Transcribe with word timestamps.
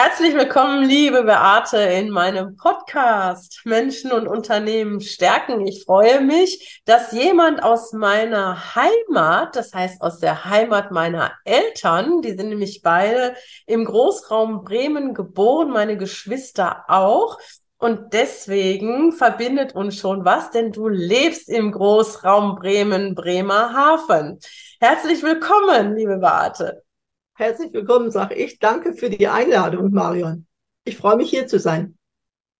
Herzlich 0.00 0.32
willkommen, 0.32 0.84
liebe 0.84 1.24
Beate, 1.24 1.78
in 1.78 2.10
meinem 2.10 2.54
Podcast 2.54 3.62
Menschen 3.64 4.12
und 4.12 4.28
Unternehmen 4.28 5.00
stärken. 5.00 5.66
Ich 5.66 5.82
freue 5.82 6.20
mich, 6.20 6.80
dass 6.84 7.10
jemand 7.10 7.64
aus 7.64 7.92
meiner 7.92 8.76
Heimat, 8.76 9.56
das 9.56 9.74
heißt 9.74 10.00
aus 10.00 10.20
der 10.20 10.44
Heimat 10.44 10.92
meiner 10.92 11.32
Eltern, 11.44 12.22
die 12.22 12.36
sind 12.36 12.50
nämlich 12.50 12.82
beide 12.82 13.34
im 13.66 13.84
Großraum 13.84 14.62
Bremen 14.62 15.14
geboren, 15.14 15.70
meine 15.70 15.96
Geschwister 15.96 16.84
auch. 16.86 17.36
Und 17.78 18.12
deswegen 18.12 19.10
verbindet 19.10 19.74
uns 19.74 19.96
schon 19.96 20.24
was, 20.24 20.52
denn 20.52 20.70
du 20.70 20.86
lebst 20.86 21.48
im 21.48 21.72
Großraum 21.72 22.54
Bremen, 22.54 23.16
Bremerhaven. 23.16 24.38
Herzlich 24.78 25.24
willkommen, 25.24 25.96
liebe 25.96 26.18
Beate. 26.18 26.84
Herzlich 27.38 27.72
willkommen, 27.72 28.10
sage 28.10 28.34
ich. 28.34 28.58
Danke 28.58 28.94
für 28.94 29.10
die 29.10 29.28
Einladung, 29.28 29.92
Marion. 29.92 30.48
Ich 30.82 30.96
freue 30.96 31.14
mich, 31.14 31.30
hier 31.30 31.46
zu 31.46 31.60
sein. 31.60 31.96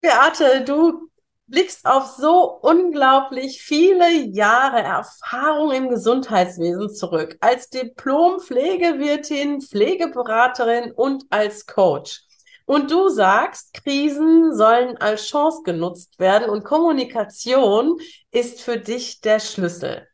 Beate, 0.00 0.62
du 0.64 1.08
blickst 1.48 1.84
auf 1.84 2.06
so 2.06 2.60
unglaublich 2.62 3.60
viele 3.60 4.08
Jahre 4.08 4.78
Erfahrung 4.78 5.72
im 5.72 5.88
Gesundheitswesen 5.88 6.94
zurück. 6.94 7.36
Als 7.40 7.70
Diplom-Pflegewirtin, 7.70 9.62
Pflegeberaterin 9.62 10.92
und 10.92 11.24
als 11.30 11.66
Coach. 11.66 12.22
Und 12.64 12.92
du 12.92 13.08
sagst, 13.08 13.74
Krisen 13.82 14.54
sollen 14.54 14.96
als 14.98 15.26
Chance 15.26 15.62
genutzt 15.64 16.20
werden 16.20 16.48
und 16.48 16.62
Kommunikation 16.62 17.98
ist 18.30 18.60
für 18.60 18.78
dich 18.78 19.22
der 19.22 19.40
Schlüssel. 19.40 20.06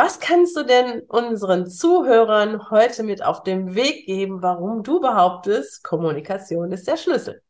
Was 0.00 0.20
kannst 0.20 0.56
du 0.56 0.62
denn 0.62 1.00
unseren 1.08 1.68
Zuhörern 1.68 2.70
heute 2.70 3.02
mit 3.02 3.20
auf 3.20 3.42
den 3.42 3.74
Weg 3.74 4.06
geben, 4.06 4.42
warum 4.42 4.84
du 4.84 5.00
behauptest, 5.00 5.82
Kommunikation 5.82 6.70
ist 6.70 6.86
der 6.86 6.96
Schlüssel? 6.96 7.42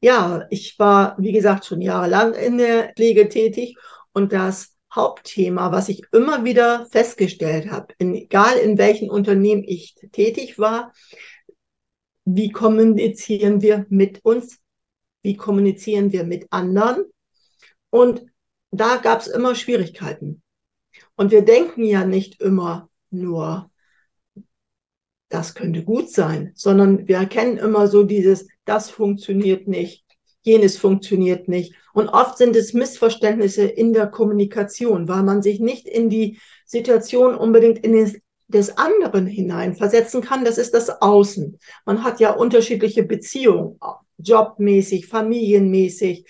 Ja, 0.00 0.46
ich 0.48 0.78
war, 0.78 1.16
wie 1.18 1.32
gesagt, 1.32 1.66
schon 1.66 1.82
jahrelang 1.82 2.32
in 2.32 2.56
der 2.56 2.94
Pflege 2.94 3.28
tätig 3.28 3.76
und 4.14 4.32
das 4.32 4.74
Hauptthema, 4.94 5.70
was 5.72 5.90
ich 5.90 6.04
immer 6.10 6.42
wieder 6.44 6.86
festgestellt 6.86 7.70
habe, 7.70 7.92
egal 7.98 8.56
in 8.56 8.78
welchem 8.78 9.10
Unternehmen 9.10 9.64
ich 9.64 9.96
tätig 10.12 10.58
war, 10.58 10.90
wie 12.24 12.50
kommunizieren 12.50 13.60
wir 13.60 13.84
mit 13.90 14.24
uns, 14.24 14.58
wie 15.20 15.36
kommunizieren 15.36 16.12
wir 16.12 16.24
mit 16.24 16.46
anderen. 16.50 17.04
Und 17.90 18.24
da 18.70 18.96
gab 18.96 19.20
es 19.20 19.26
immer 19.26 19.54
Schwierigkeiten. 19.54 20.42
Und 21.20 21.32
wir 21.32 21.42
denken 21.42 21.84
ja 21.84 22.06
nicht 22.06 22.40
immer 22.40 22.88
nur, 23.10 23.70
das 25.28 25.54
könnte 25.54 25.84
gut 25.84 26.08
sein, 26.08 26.52
sondern 26.54 27.08
wir 27.08 27.16
erkennen 27.18 27.58
immer 27.58 27.88
so 27.88 28.04
dieses, 28.04 28.48
das 28.64 28.88
funktioniert 28.88 29.68
nicht, 29.68 30.06
jenes 30.40 30.78
funktioniert 30.78 31.46
nicht. 31.46 31.74
Und 31.92 32.08
oft 32.08 32.38
sind 32.38 32.56
es 32.56 32.72
Missverständnisse 32.72 33.64
in 33.64 33.92
der 33.92 34.06
Kommunikation, 34.06 35.08
weil 35.08 35.22
man 35.22 35.42
sich 35.42 35.60
nicht 35.60 35.86
in 35.86 36.08
die 36.08 36.38
Situation 36.64 37.34
unbedingt 37.34 37.80
in 37.80 37.92
den, 37.92 38.22
des 38.48 38.78
anderen 38.78 39.26
hineinversetzen 39.26 40.22
kann. 40.22 40.46
Das 40.46 40.56
ist 40.56 40.72
das 40.72 41.02
Außen. 41.02 41.58
Man 41.84 42.02
hat 42.02 42.20
ja 42.20 42.30
unterschiedliche 42.30 43.02
Beziehungen, 43.02 43.78
jobmäßig, 44.16 45.06
familienmäßig. 45.06 46.24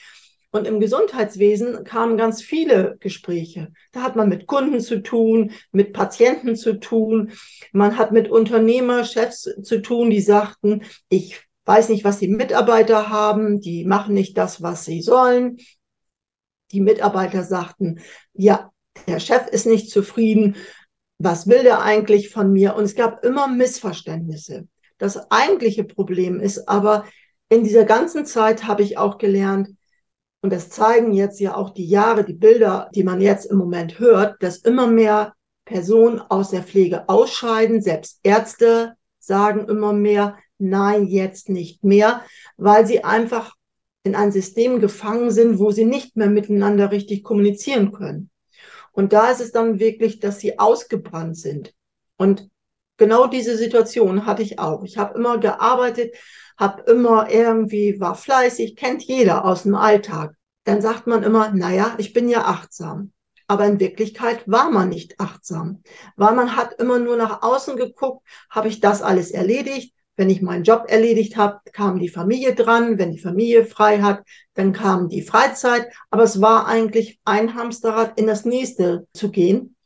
Und 0.53 0.67
im 0.67 0.81
Gesundheitswesen 0.81 1.85
kamen 1.85 2.17
ganz 2.17 2.43
viele 2.43 2.97
Gespräche. 2.99 3.73
Da 3.93 4.03
hat 4.03 4.17
man 4.17 4.29
mit 4.29 4.47
Kunden 4.49 4.81
zu 4.81 5.01
tun, 5.01 5.53
mit 5.71 5.93
Patienten 5.93 6.57
zu 6.57 6.81
tun. 6.81 7.33
Man 7.73 7.97
hat 7.97 8.11
mit 8.11 8.29
Unternehmerchefs 8.29 9.49
zu 9.63 9.81
tun, 9.81 10.11
die 10.11 10.21
sagten, 10.21 10.83
ich 11.09 11.41
weiß 11.67 11.89
nicht, 11.89 12.03
was 12.03 12.19
die 12.19 12.29
Mitarbeiter 12.29 13.11
haben, 13.11 13.61
die 13.61 13.85
machen 13.85 14.13
nicht 14.13 14.37
das, 14.37 14.61
was 14.61 14.85
sie 14.85 15.03
sollen. 15.03 15.59
Die 16.73 16.81
Mitarbeiter 16.81 17.45
sagten, 17.45 18.01
ja, 18.33 18.73
der 19.07 19.21
Chef 19.21 19.47
ist 19.47 19.67
nicht 19.67 19.91
zufrieden. 19.91 20.57
Was 21.19 21.47
will 21.47 21.63
der 21.63 21.83
eigentlich 21.83 22.31
von 22.31 22.53
mir? 22.53 22.75
Und 22.75 22.85
es 22.85 22.97
gab 22.97 23.25
immer 23.25 23.47
Missverständnisse. 23.47 24.67
Das 24.99 25.31
eigentliche 25.31 25.85
Problem 25.85 26.41
ist 26.41 26.69
aber, 26.69 27.05
in 27.49 27.63
dieser 27.63 27.85
ganzen 27.85 28.27
Zeit 28.27 28.65
habe 28.65 28.83
ich 28.83 28.99
auch 28.99 29.19
gelernt, 29.19 29.71
und 30.43 30.53
das 30.53 30.71
zeigen 30.71 31.13
jetzt 31.13 31.39
ja 31.41 31.55
auch 31.55 31.71
die 31.71 31.87
Jahre, 31.87 32.25
die 32.25 32.35
Bilder, 32.35 32.89
die 32.95 33.05
man 33.05 33.21
jetzt 33.21 33.47
im 33.47 33.59
Moment 33.59 33.99
hört, 33.99 34.43
dass 34.43 34.59
immer 34.59 34.87
mehr 34.87 35.35
Personen 35.65 36.21
aus 36.21 36.51
der 36.51 36.63
Pflege 36.63 37.09
ausscheiden. 37.09 37.83
Selbst 37.83 38.21
Ärzte 38.23 38.95
sagen 39.19 39.69
immer 39.69 39.93
mehr, 39.93 40.39
nein, 40.59 41.07
jetzt 41.07 41.49
nicht 41.49 41.85
mehr, 41.85 42.23
weil 42.57 42.87
sie 42.87 43.05
einfach 43.05 43.55
in 44.03 44.15
ein 44.15 44.33
System 44.33 44.81
gefangen 44.81 45.31
sind, 45.31 45.59
wo 45.59 45.71
sie 45.71 45.85
nicht 45.85 46.17
mehr 46.17 46.31
miteinander 46.31 46.91
richtig 46.91 47.23
kommunizieren 47.23 47.93
können. 47.93 48.31
Und 48.93 49.13
da 49.13 49.31
ist 49.31 49.41
es 49.41 49.53
dann 49.53 49.79
wirklich, 49.79 50.21
dass 50.21 50.41
sie 50.41 50.59
ausgebrannt 50.59 51.37
sind. 51.37 51.75
Und 52.17 52.49
genau 52.97 53.27
diese 53.27 53.57
Situation 53.57 54.27
hatte 54.27 54.43
ich 54.43 54.59
auch. 54.59 54.85
Ich 54.85 54.99
habe 54.99 55.19
immer 55.19 55.39
gearbeitet, 55.39 56.15
habe 56.61 56.83
immer 56.91 57.31
irgendwie, 57.31 57.99
war 58.01 58.15
fleißig, 58.15 58.77
kennt 58.77 59.03
jeder 59.03 59.47
aus 59.47 59.63
dem 59.63 59.75
Alltag. 59.75 60.35
Dann 60.65 60.83
sagt 60.83 61.07
man 61.07 61.23
immer, 61.23 61.51
naja, 61.53 61.95
ich 61.99 62.13
bin 62.13 62.29
ja 62.29 62.45
achtsam. 62.45 63.13
Aber 63.49 63.67
in 63.67 63.81
Wirklichkeit 63.81 64.47
war 64.47 64.71
man 64.71 64.91
nicht 64.91 65.19
achtsam, 65.19 65.83
weil 66.17 66.35
man 66.37 66.55
hat 66.55 66.75
immer 66.75 67.01
nur 67.01 67.17
nach 67.17 67.43
außen 67.43 67.77
geguckt, 67.77 68.25
habe 68.49 68.69
ich 68.69 68.79
das 68.79 69.03
alles 69.03 69.33
erledigt. 69.33 69.95
Wenn 70.17 70.29
ich 70.31 70.43
meinen 70.43 70.65
Job 70.65 70.85
erledigt 70.87 71.37
habe, 71.39 71.61
kam 71.73 71.99
die 71.99 72.11
Familie 72.11 72.55
dran. 72.55 72.99
Wenn 72.99 73.11
die 73.11 73.19
Familie 73.19 73.65
frei 73.65 74.03
hat, 74.03 74.23
dann 74.53 74.73
kam 74.75 75.09
die 75.09 75.23
Freizeit. 75.23 75.91
Aber 76.11 76.25
es 76.25 76.43
war 76.43 76.67
eigentlich 76.67 77.19
ein 77.25 77.55
Hamsterrad 77.55 78.19
in 78.21 78.27
das 78.27 78.45
nächste 78.45 79.09
zu 79.15 79.31
gehen. 79.31 79.77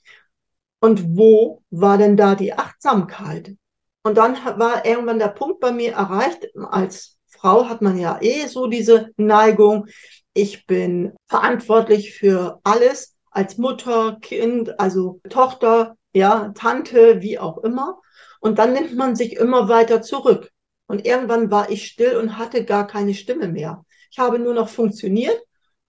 Und 0.81 1.17
wo 1.17 1.63
war 1.71 1.99
denn 1.99 2.17
da 2.17 2.34
die 2.34 2.53
Achtsamkeit? 2.53 3.55
Und 4.04 4.19
dann 4.19 4.37
war 4.59 4.84
irgendwann 4.84 5.19
der 5.19 5.28
Punkt 5.28 5.60
bei 5.60 5.72
mir 5.72 5.94
erreicht, 5.94 6.47
als 6.70 7.19
Frau 7.26 7.69
hat 7.69 7.81
man 7.81 7.98
ja 7.98 8.19
eh 8.20 8.47
so 8.47 8.66
diese 8.66 9.10
Neigung. 9.16 9.87
Ich 10.34 10.66
bin 10.66 11.15
verantwortlich 11.26 12.15
für 12.15 12.60
alles 12.65 13.16
als 13.31 13.56
Mutter, 13.56 14.19
Kind, 14.20 14.78
also 14.78 15.20
Tochter, 15.31 15.97
ja, 16.12 16.53
Tante, 16.54 17.22
wie 17.22 17.38
auch 17.38 17.59
immer. 17.59 18.00
Und 18.41 18.59
dann 18.59 18.75
nimmt 18.75 18.94
man 18.94 19.16
sich 19.16 19.37
immer 19.37 19.69
weiter 19.69 20.03
zurück. 20.03 20.50
Und 20.86 21.06
irgendwann 21.06 21.50
war 21.50 21.71
ich 21.71 21.86
still 21.86 22.16
und 22.16 22.36
hatte 22.36 22.65
gar 22.65 22.86
keine 22.86 23.15
Stimme 23.15 23.48
mehr. 23.48 23.84
Ich 24.10 24.19
habe 24.19 24.38
nur 24.38 24.53
noch 24.53 24.69
funktioniert 24.69 25.41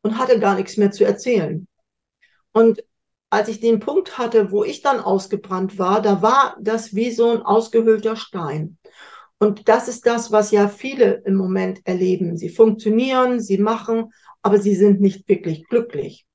und 0.04 0.18
hatte 0.18 0.40
gar 0.40 0.56
nichts 0.56 0.78
mehr 0.78 0.92
zu 0.92 1.04
erzählen. 1.04 1.68
Und 2.54 2.82
als 3.36 3.50
ich 3.50 3.60
den 3.60 3.82
Punkt 3.82 4.18
hatte, 4.18 4.50
wo 4.52 4.64
ich 4.64 4.82
dann 4.82 5.02
ausgebrannt 5.02 5.78
war, 5.78 6.02
da 6.02 6.22
war 6.22 6.56
das 6.62 6.96
wie 6.96 7.12
so 7.12 7.32
ein 7.32 7.42
ausgehöhlter 7.42 8.16
Stein. 8.16 8.78
Und 9.40 9.68
das 9.68 9.90
ist 9.90 10.06
das, 10.06 10.32
was 10.32 10.52
ja 10.52 10.70
viele 10.70 11.22
im 11.26 11.36
Moment 11.36 11.82
erleben. 11.84 12.38
Sie 12.38 12.48
funktionieren, 12.48 13.42
sie 13.42 13.58
machen, 13.58 14.14
aber 14.42 14.60
sie 14.60 14.74
sind 14.74 15.02
nicht 15.02 15.28
wirklich 15.28 15.68
glücklich. 15.68 16.26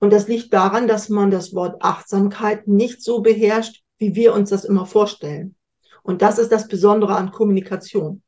Und 0.00 0.12
das 0.12 0.26
liegt 0.26 0.52
daran, 0.52 0.88
dass 0.88 1.08
man 1.08 1.30
das 1.30 1.54
Wort 1.54 1.80
Achtsamkeit 1.84 2.66
nicht 2.66 3.00
so 3.00 3.20
beherrscht, 3.20 3.84
wie 3.98 4.16
wir 4.16 4.34
uns 4.34 4.50
das 4.50 4.64
immer 4.64 4.86
vorstellen. 4.86 5.54
Und 6.02 6.20
das 6.20 6.38
ist 6.38 6.50
das 6.50 6.66
Besondere 6.66 7.14
an 7.14 7.30
Kommunikation. 7.30 8.24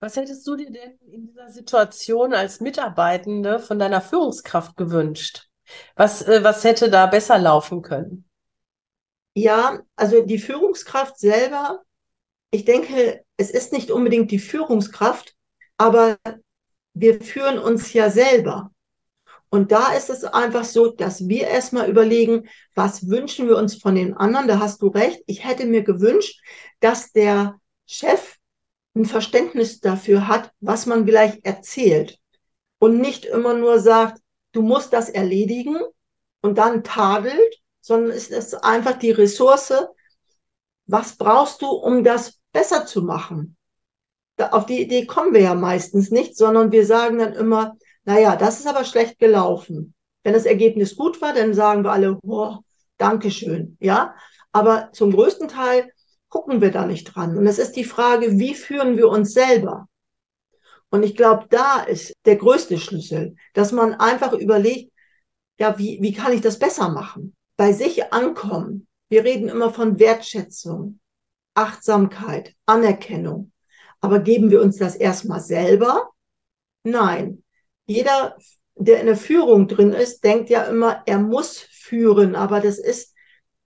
Was 0.00 0.16
hättest 0.16 0.46
du 0.46 0.56
dir 0.56 0.70
denn 0.70 0.98
in 1.10 1.26
dieser 1.26 1.48
Situation 1.48 2.34
als 2.34 2.60
Mitarbeitende 2.60 3.60
von 3.60 3.78
deiner 3.78 4.02
Führungskraft 4.02 4.76
gewünscht? 4.76 5.47
Was, 5.96 6.22
äh, 6.22 6.42
was 6.42 6.64
hätte 6.64 6.90
da 6.90 7.06
besser 7.06 7.38
laufen 7.38 7.82
können? 7.82 8.28
Ja, 9.34 9.80
also 9.96 10.24
die 10.24 10.38
Führungskraft 10.38 11.18
selber, 11.18 11.82
ich 12.50 12.64
denke, 12.64 13.24
es 13.36 13.50
ist 13.50 13.72
nicht 13.72 13.90
unbedingt 13.90 14.30
die 14.30 14.38
Führungskraft, 14.38 15.34
aber 15.76 16.18
wir 16.94 17.20
führen 17.20 17.58
uns 17.58 17.92
ja 17.92 18.10
selber. 18.10 18.72
Und 19.50 19.72
da 19.72 19.92
ist 19.92 20.10
es 20.10 20.24
einfach 20.24 20.64
so, 20.64 20.90
dass 20.90 21.26
wir 21.26 21.46
erstmal 21.46 21.88
überlegen, 21.88 22.48
was 22.74 23.08
wünschen 23.08 23.48
wir 23.48 23.56
uns 23.56 23.76
von 23.76 23.94
den 23.94 24.14
anderen? 24.14 24.48
Da 24.48 24.58
hast 24.58 24.82
du 24.82 24.88
recht. 24.88 25.22
Ich 25.26 25.44
hätte 25.44 25.64
mir 25.66 25.82
gewünscht, 25.82 26.42
dass 26.80 27.12
der 27.12 27.58
Chef 27.86 28.36
ein 28.94 29.06
Verständnis 29.06 29.80
dafür 29.80 30.28
hat, 30.28 30.52
was 30.60 30.86
man 30.86 31.06
vielleicht 31.06 31.44
erzählt 31.46 32.18
und 32.78 33.00
nicht 33.00 33.24
immer 33.24 33.54
nur 33.54 33.80
sagt, 33.80 34.20
du 34.58 34.62
musst 34.62 34.92
das 34.92 35.08
erledigen 35.08 35.76
und 36.42 36.58
dann 36.58 36.82
tadelt, 36.82 37.62
sondern 37.80 38.10
es 38.10 38.28
ist 38.28 38.64
einfach 38.64 38.98
die 38.98 39.12
Ressource, 39.12 39.72
was 40.86 41.16
brauchst 41.16 41.62
du, 41.62 41.68
um 41.68 42.02
das 42.02 42.40
besser 42.52 42.84
zu 42.84 43.02
machen? 43.02 43.56
Auf 44.50 44.66
die 44.66 44.80
Idee 44.80 45.06
kommen 45.06 45.32
wir 45.32 45.42
ja 45.42 45.54
meistens 45.54 46.10
nicht, 46.10 46.36
sondern 46.36 46.72
wir 46.72 46.84
sagen 46.86 47.18
dann 47.18 47.34
immer, 47.34 47.76
naja, 48.04 48.36
das 48.36 48.58
ist 48.58 48.66
aber 48.66 48.84
schlecht 48.84 49.18
gelaufen. 49.18 49.94
Wenn 50.24 50.32
das 50.32 50.44
Ergebnis 50.44 50.96
gut 50.96 51.20
war, 51.20 51.32
dann 51.32 51.54
sagen 51.54 51.84
wir 51.84 51.92
alle, 51.92 52.18
oh, 52.22 52.56
Dankeschön, 52.96 53.76
ja. 53.80 54.14
Aber 54.50 54.90
zum 54.92 55.12
größten 55.12 55.46
Teil 55.48 55.92
gucken 56.28 56.60
wir 56.60 56.72
da 56.72 56.84
nicht 56.84 57.04
dran. 57.04 57.36
Und 57.38 57.46
es 57.46 57.58
ist 57.60 57.72
die 57.72 57.84
Frage, 57.84 58.38
wie 58.38 58.54
führen 58.54 58.96
wir 58.96 59.08
uns 59.08 59.32
selber? 59.32 59.88
Und 60.90 61.02
ich 61.02 61.16
glaube, 61.16 61.46
da 61.50 61.82
ist 61.82 62.14
der 62.24 62.36
größte 62.36 62.78
Schlüssel, 62.78 63.36
dass 63.52 63.72
man 63.72 63.94
einfach 63.94 64.32
überlegt, 64.32 64.92
ja, 65.58 65.78
wie, 65.78 65.98
wie 66.00 66.12
kann 66.12 66.32
ich 66.32 66.40
das 66.40 66.58
besser 66.58 66.88
machen? 66.88 67.34
Bei 67.56 67.72
sich 67.72 68.12
ankommen. 68.12 68.86
Wir 69.08 69.24
reden 69.24 69.48
immer 69.48 69.72
von 69.72 69.98
Wertschätzung, 69.98 71.00
Achtsamkeit, 71.54 72.54
Anerkennung. 72.66 73.52
Aber 74.00 74.20
geben 74.20 74.50
wir 74.50 74.62
uns 74.62 74.76
das 74.76 74.94
erstmal 74.94 75.40
selber? 75.40 76.10
Nein. 76.84 77.42
Jeder, 77.86 78.36
der 78.76 79.00
in 79.00 79.06
der 79.06 79.16
Führung 79.16 79.66
drin 79.66 79.92
ist, 79.92 80.22
denkt 80.22 80.50
ja 80.50 80.62
immer, 80.64 81.02
er 81.06 81.18
muss 81.18 81.58
führen. 81.58 82.36
Aber 82.36 82.60
das 82.60 82.78
ist 82.78 83.14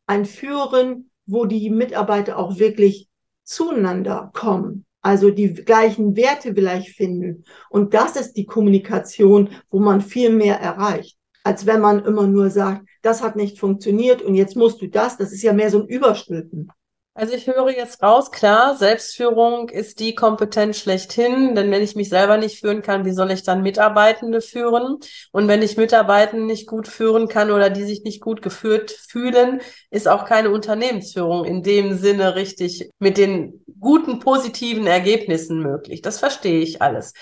ein 0.07 0.25
Führen, 0.25 1.11
wo 1.27 1.45
die 1.45 1.71
Mitarbeiter 1.71 2.39
auch 2.39 2.59
wirklich 2.59 3.09
zueinander 3.45 4.31
kommen. 4.33 4.87
Also 5.03 5.31
die 5.31 5.53
gleichen 5.53 6.17
Werte 6.17 6.55
vielleicht 6.55 6.95
finden. 6.97 7.45
Und 7.69 7.93
das 7.93 8.17
ist 8.17 8.35
die 8.35 8.47
Kommunikation, 8.47 9.51
wo 9.69 9.81
man 9.81 10.01
viel 10.01 10.31
mehr 10.31 10.61
erreicht, 10.61 11.19
als 11.43 11.67
wenn 11.67 11.81
man 11.81 12.05
immer 12.05 12.27
nur 12.29 12.51
sagt, 12.51 12.89
das 13.03 13.21
hat 13.21 13.35
nicht 13.35 13.59
funktioniert 13.59 14.23
und 14.23 14.37
jetzt 14.37 14.57
musst 14.57 14.81
du 14.81 14.87
das. 14.87 15.19
Das 15.19 15.33
ist 15.33 15.43
ja 15.43 15.53
mehr 15.53 15.71
so 15.71 15.81
ein 15.81 15.89
Überstülpen. 15.89 16.71
Also 17.15 17.35
ich 17.35 17.47
höre 17.47 17.69
jetzt 17.69 18.03
raus, 18.03 18.31
klar, 18.31 18.75
Selbstführung 18.75 19.69
ist 19.69 20.01
die 20.01 20.15
Kompetenz 20.15 20.79
schlechthin, 20.79 21.55
denn 21.55 21.71
wenn 21.71 21.83
ich 21.83 21.95
mich 21.95 22.09
selber 22.09 22.39
nicht 22.39 22.59
führen 22.59 22.81
kann, 22.81 23.05
wie 23.05 23.13
soll 23.13 23.31
ich 23.31 23.43
dann 23.43 23.61
Mitarbeitende 23.61 24.41
führen? 24.41 24.97
Und 25.31 25.47
wenn 25.47 25.61
ich 25.61 25.77
Mitarbeitende 25.77 26.47
nicht 26.47 26.67
gut 26.67 26.89
führen 26.89 27.29
kann 27.29 27.51
oder 27.51 27.69
die 27.69 27.85
sich 27.85 28.03
nicht 28.03 28.23
gut 28.23 28.41
geführt 28.41 28.91
fühlen, 28.91 29.61
ist 29.91 30.09
auch 30.09 30.25
keine 30.25 30.51
Unternehmensführung 30.51 31.45
in 31.45 31.63
dem 31.63 31.99
Sinne 31.99 32.35
richtig 32.35 32.89
mit 32.99 33.19
den 33.19 33.63
guten, 33.79 34.19
positiven 34.19 34.87
Ergebnissen 34.87 35.61
möglich. 35.61 36.01
Das 36.01 36.19
verstehe 36.19 36.61
ich 36.61 36.81
alles. 36.81 37.13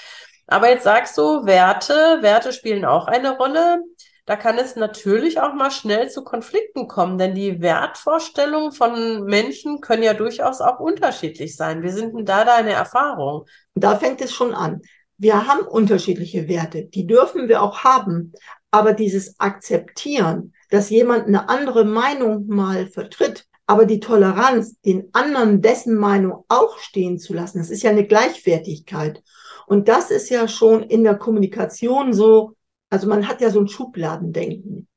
Aber 0.47 0.69
jetzt 0.69 0.85
sagst 0.85 1.19
du, 1.19 1.47
Werte, 1.47 2.19
Werte 2.21 2.53
spielen 2.53 2.85
auch 2.85 3.09
eine 3.09 3.37
Rolle 3.37 3.83
da 4.27 4.37
kann 4.37 4.59
es 4.59 4.77
natürlich 4.77 5.41
auch 5.41 5.55
mal 5.55 5.71
schnell 5.71 6.11
zu 6.11 6.23
Konflikten 6.23 6.89
kommen, 6.89 7.19
denn 7.19 7.35
die 7.35 7.61
Wertvorstellungen 7.61 8.73
von 8.73 9.25
Menschen 9.25 9.81
können 9.81 10.03
ja 10.03 10.15
durchaus 10.15 10.61
auch 10.61 10.79
unterschiedlich 10.79 11.57
sein. 11.57 11.83
Wie 11.83 11.91
sind 11.91 12.15
denn 12.17 12.25
da 12.25 12.45
deine 12.45 12.73
Erfahrungen? 12.73 13.47
Da 13.75 13.97
fängt 13.97 14.21
es 14.21 14.33
schon 14.33 14.55
an. 14.55 14.83
Wir 15.19 15.47
haben 15.47 15.67
unterschiedliche 15.67 16.49
Werte, 16.49 16.85
die 16.85 17.07
dürfen 17.07 17.49
wir 17.49 17.63
auch 17.63 17.85
haben, 17.85 18.33
aber 18.71 18.93
dieses 18.93 19.39
Akzeptieren, 19.39 20.55
dass 20.71 20.91
jemand 20.91 21.27
eine 21.27 21.49
andere 21.49 21.85
Meinung 21.85 22.47
mal 22.47 22.87
vertritt, 22.87 23.47
aber 23.67 23.85
die 23.85 24.01
Toleranz, 24.01 24.81
den 24.81 25.11
anderen 25.13 25.61
dessen 25.63 25.97
Meinung 25.97 26.45
auch 26.49 26.79
stehen 26.79 27.19
zu 27.19 27.35
lassen, 27.35 27.59
das 27.59 27.71
ist 27.71 27.83
ja 27.83 27.91
eine 27.91 28.07
Gleichwertigkeit. 28.07 29.23
Und 29.67 29.89
das 29.89 30.11
ist 30.11 30.29
ja 30.31 30.49
schon 30.49 30.83
in 30.83 31.05
der 31.05 31.17
Kommunikation 31.17 32.13
so 32.13 32.57
also 32.91 33.09
man 33.09 33.29
hat 33.29 33.41
ja 33.41 33.51
so 33.51 33.61
ein 33.61 33.69
Schubladendenken. 33.69 34.89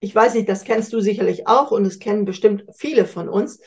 Ich 0.00 0.14
weiß 0.14 0.34
nicht, 0.34 0.48
das 0.48 0.64
kennst 0.64 0.92
du 0.92 1.00
sicherlich 1.00 1.48
auch 1.48 1.72
und 1.72 1.84
es 1.84 1.98
kennen 1.98 2.24
bestimmt 2.24 2.64
viele 2.76 3.04
von 3.04 3.28
uns. 3.28 3.60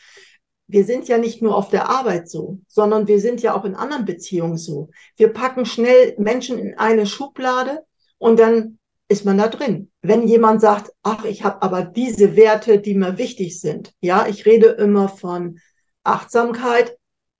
Wir 0.67 0.85
sind 0.85 1.07
ja 1.07 1.17
nicht 1.17 1.41
nur 1.41 1.55
auf 1.55 1.69
der 1.69 1.89
Arbeit 1.89 2.29
so, 2.29 2.59
sondern 2.67 3.07
wir 3.07 3.19
sind 3.19 3.41
ja 3.41 3.55
auch 3.55 3.65
in 3.65 3.75
anderen 3.75 4.05
Beziehungen 4.05 4.57
so. 4.57 4.89
Wir 5.17 5.33
packen 5.33 5.65
schnell 5.65 6.15
Menschen 6.17 6.57
in 6.57 6.77
eine 6.77 7.05
Schublade 7.05 7.83
und 8.17 8.39
dann 8.39 8.77
ist 9.09 9.25
man 9.25 9.39
da 9.39 9.47
drin. 9.47 9.91
Wenn 10.01 10.27
jemand 10.27 10.61
sagt, 10.61 10.91
ach, 11.01 11.25
ich 11.25 11.43
habe 11.43 11.63
aber 11.63 11.83
diese 11.83 12.35
Werte, 12.35 12.79
die 12.79 12.93
mir 12.93 13.17
wichtig 13.17 13.59
sind. 13.59 13.93
Ja, 13.99 14.27
ich 14.27 14.45
rede 14.45 14.67
immer 14.67 15.09
von 15.09 15.59
Achtsamkeit. 16.03 16.95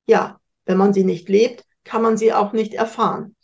Ja, 0.08 0.40
wenn 0.66 0.78
man 0.78 0.94
sie 0.94 1.04
nicht 1.04 1.30
lebt, 1.30 1.64
kann 1.84 2.02
man 2.02 2.18
sie 2.18 2.34
auch 2.34 2.52
nicht 2.52 2.74
erfahren 2.74 3.36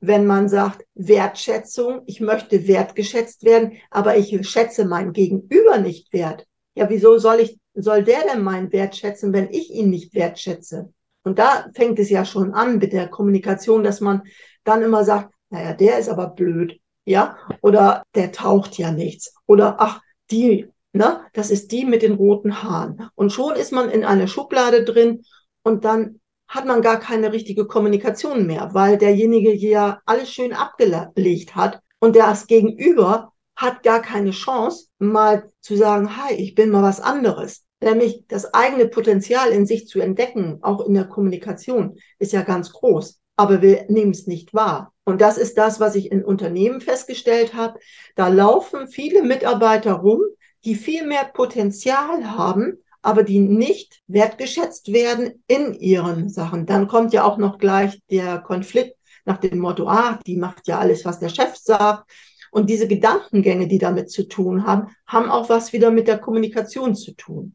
wenn 0.00 0.26
man 0.26 0.48
sagt, 0.48 0.86
Wertschätzung, 0.94 2.02
ich 2.06 2.20
möchte 2.20 2.66
wertgeschätzt 2.66 3.44
werden, 3.44 3.72
aber 3.90 4.16
ich 4.16 4.48
schätze 4.48 4.86
mein 4.86 5.12
Gegenüber 5.12 5.78
nicht 5.78 6.12
wert. 6.12 6.46
Ja, 6.74 6.88
wieso 6.88 7.18
soll 7.18 7.40
ich, 7.40 7.58
soll 7.74 8.02
der 8.02 8.22
denn 8.32 8.42
meinen 8.42 8.72
Wert 8.72 8.96
schätzen, 8.96 9.32
wenn 9.32 9.50
ich 9.50 9.70
ihn 9.70 9.90
nicht 9.90 10.14
wertschätze? 10.14 10.92
Und 11.22 11.38
da 11.38 11.66
fängt 11.74 11.98
es 11.98 12.08
ja 12.08 12.24
schon 12.24 12.54
an 12.54 12.78
mit 12.78 12.92
der 12.92 13.08
Kommunikation, 13.08 13.84
dass 13.84 14.00
man 14.00 14.22
dann 14.64 14.82
immer 14.82 15.04
sagt, 15.04 15.34
naja, 15.50 15.74
der 15.74 15.98
ist 15.98 16.08
aber 16.08 16.28
blöd, 16.28 16.80
ja, 17.04 17.36
oder 17.60 18.04
der 18.14 18.32
taucht 18.32 18.78
ja 18.78 18.92
nichts, 18.92 19.34
oder 19.46 19.76
ach, 19.80 20.00
die, 20.30 20.68
ne, 20.92 21.20
das 21.34 21.50
ist 21.50 21.72
die 21.72 21.84
mit 21.84 22.02
den 22.02 22.14
roten 22.14 22.62
Haaren. 22.62 23.10
Und 23.14 23.32
schon 23.32 23.56
ist 23.56 23.72
man 23.72 23.90
in 23.90 24.04
einer 24.04 24.28
Schublade 24.28 24.84
drin 24.84 25.24
und 25.62 25.84
dann 25.84 26.19
hat 26.50 26.66
man 26.66 26.82
gar 26.82 26.98
keine 26.98 27.32
richtige 27.32 27.64
Kommunikation 27.64 28.44
mehr, 28.44 28.70
weil 28.72 28.98
derjenige 28.98 29.54
ja 29.54 30.00
alles 30.04 30.32
schön 30.32 30.52
abgelegt 30.52 31.54
hat 31.54 31.80
und 32.00 32.16
das 32.16 32.48
Gegenüber 32.48 33.32
hat 33.54 33.84
gar 33.84 34.02
keine 34.02 34.32
Chance, 34.32 34.88
mal 34.98 35.48
zu 35.60 35.76
sagen, 35.76 36.16
hi, 36.16 36.34
ich 36.34 36.56
bin 36.56 36.70
mal 36.70 36.82
was 36.82 37.00
anderes. 37.00 37.64
Nämlich 37.80 38.24
das 38.26 38.52
eigene 38.52 38.88
Potenzial 38.88 39.50
in 39.50 39.64
sich 39.64 39.86
zu 39.86 40.00
entdecken, 40.00 40.58
auch 40.62 40.84
in 40.86 40.94
der 40.94 41.04
Kommunikation, 41.04 41.96
ist 42.18 42.32
ja 42.32 42.42
ganz 42.42 42.72
groß. 42.72 43.20
Aber 43.36 43.62
wir 43.62 43.84
nehmen 43.88 44.10
es 44.10 44.26
nicht 44.26 44.52
wahr. 44.52 44.92
Und 45.04 45.20
das 45.20 45.38
ist 45.38 45.56
das, 45.56 45.78
was 45.78 45.94
ich 45.94 46.10
in 46.10 46.24
Unternehmen 46.24 46.80
festgestellt 46.80 47.54
habe. 47.54 47.78
Da 48.16 48.28
laufen 48.28 48.88
viele 48.88 49.22
Mitarbeiter 49.22 49.92
rum, 49.92 50.20
die 50.64 50.74
viel 50.74 51.06
mehr 51.06 51.24
Potenzial 51.32 52.36
haben, 52.36 52.78
aber 53.02 53.22
die 53.22 53.40
nicht 53.40 54.02
wertgeschätzt 54.06 54.92
werden 54.92 55.42
in 55.46 55.74
ihren 55.74 56.28
Sachen. 56.28 56.66
Dann 56.66 56.88
kommt 56.88 57.12
ja 57.12 57.24
auch 57.24 57.38
noch 57.38 57.58
gleich 57.58 58.00
der 58.10 58.38
Konflikt 58.38 58.96
nach 59.24 59.38
dem 59.38 59.58
Motto, 59.58 59.88
ah, 59.88 60.18
die 60.26 60.36
macht 60.36 60.66
ja 60.66 60.78
alles, 60.78 61.04
was 61.04 61.20
der 61.20 61.28
Chef 61.28 61.56
sagt. 61.56 62.10
Und 62.50 62.68
diese 62.68 62.88
Gedankengänge, 62.88 63.68
die 63.68 63.78
damit 63.78 64.10
zu 64.10 64.26
tun 64.26 64.66
haben, 64.66 64.88
haben 65.06 65.30
auch 65.30 65.48
was 65.48 65.72
wieder 65.72 65.90
mit 65.90 66.08
der 66.08 66.18
Kommunikation 66.18 66.94
zu 66.94 67.12
tun. 67.12 67.54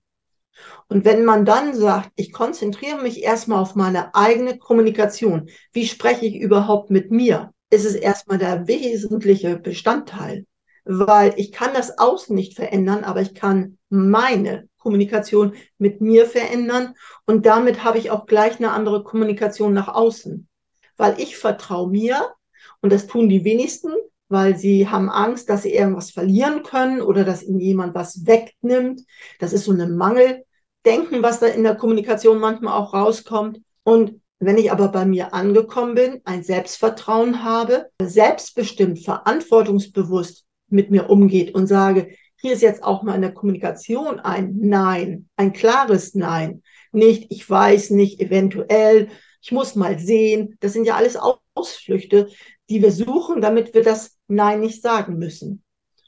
Und 0.88 1.04
wenn 1.04 1.26
man 1.26 1.44
dann 1.44 1.74
sagt, 1.74 2.12
ich 2.16 2.32
konzentriere 2.32 3.02
mich 3.02 3.24
erstmal 3.24 3.60
auf 3.60 3.76
meine 3.76 4.16
eigene 4.16 4.58
Kommunikation, 4.58 5.50
wie 5.74 5.86
spreche 5.86 6.26
ich 6.26 6.36
überhaupt 6.36 6.92
mit 6.92 7.12
mir, 7.12 7.52
ist 7.70 7.86
es 7.86 7.96
erstmal 7.96 8.38
der 8.38 8.68
wesentliche 8.68 9.58
Bestandteil. 9.58 10.46
Weil 10.86 11.34
ich 11.36 11.52
kann 11.52 11.74
das 11.74 11.98
Außen 11.98 12.36
nicht 12.36 12.56
verändern, 12.56 13.04
aber 13.04 13.22
ich 13.22 13.34
kann 13.34 13.78
meine 13.90 14.70
Kommunikation 14.86 15.54
mit 15.80 16.00
mir 16.00 16.28
verändern 16.28 16.94
und 17.26 17.48
damit 17.48 17.84
habe 17.84 17.98
ich 17.98 18.12
auch 18.12 18.28
gleich 18.28 18.60
eine 18.60 18.72
andere 18.72 19.04
Kommunikation 19.04 19.74
nach 19.74 19.88
außen, 19.88 20.48
weil 20.96 21.20
ich 21.20 21.38
vertraue 21.38 21.90
mir 21.90 22.36
und 22.82 22.94
das 22.94 23.08
tun 23.08 23.28
die 23.28 23.44
wenigsten, 23.44 23.94
weil 24.30 24.56
sie 24.56 24.88
haben 24.88 25.10
Angst, 25.10 25.50
dass 25.50 25.64
sie 25.64 25.74
irgendwas 25.74 26.12
verlieren 26.12 26.62
können 26.62 27.02
oder 27.02 27.24
dass 27.24 27.42
ihnen 27.42 27.60
jemand 27.60 27.96
was 27.96 28.28
wegnimmt. 28.28 29.02
Das 29.40 29.54
ist 29.54 29.66
so 29.66 29.72
eine 29.72 29.88
Mangeldenken, 29.88 31.24
was 31.24 31.40
da 31.40 31.48
in 31.48 31.64
der 31.64 31.74
Kommunikation 31.76 32.40
manchmal 32.40 32.80
auch 32.80 32.94
rauskommt. 32.94 33.62
Und 33.84 34.22
wenn 34.38 34.60
ich 34.60 34.72
aber 34.72 34.90
bei 34.90 35.04
mir 35.06 35.34
angekommen 35.34 35.96
bin, 35.96 36.22
ein 36.26 36.44
Selbstvertrauen 36.44 37.44
habe, 37.44 37.88
selbstbestimmt, 38.00 39.04
verantwortungsbewusst 39.04 40.46
mit 40.70 40.92
mir 40.92 41.10
umgeht 41.10 41.56
und 41.56 41.66
sage, 41.66 42.12
hier 42.46 42.54
ist 42.54 42.62
jetzt 42.62 42.84
auch 42.84 43.02
mal 43.02 43.16
in 43.16 43.24
der 43.24 43.34
Kommunikation 43.34 44.20
ein 44.20 44.56
Nein, 44.60 45.28
ein 45.36 45.52
klares 45.52 46.14
Nein. 46.14 46.62
Nicht, 46.92 47.32
ich 47.32 47.50
weiß 47.50 47.90
nicht, 47.90 48.22
eventuell, 48.22 49.10
ich 49.42 49.52
muss 49.52 49.74
mal 49.74 49.98
sehen. 49.98 50.56
Das 50.60 50.74
sind 50.74 50.86
ja 50.86 50.94
alles 50.94 51.18
Ausflüchte, 51.56 52.30
die 52.70 52.84
wir 52.84 52.92
suchen, 52.92 53.42
damit 53.42 53.74
wir 53.74 53.82
das 53.82 54.20
Nein 54.28 54.60
nicht 54.60 54.84
sagen 54.84 55.18
müssen. 55.18 55.64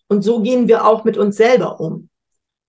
Und 0.10 0.22
so 0.22 0.44
gehen 0.44 0.68
wir 0.68 0.86
auch 0.86 1.06
mit 1.06 1.18
uns 1.18 1.38
selber 1.38 1.80
um. 1.80 2.08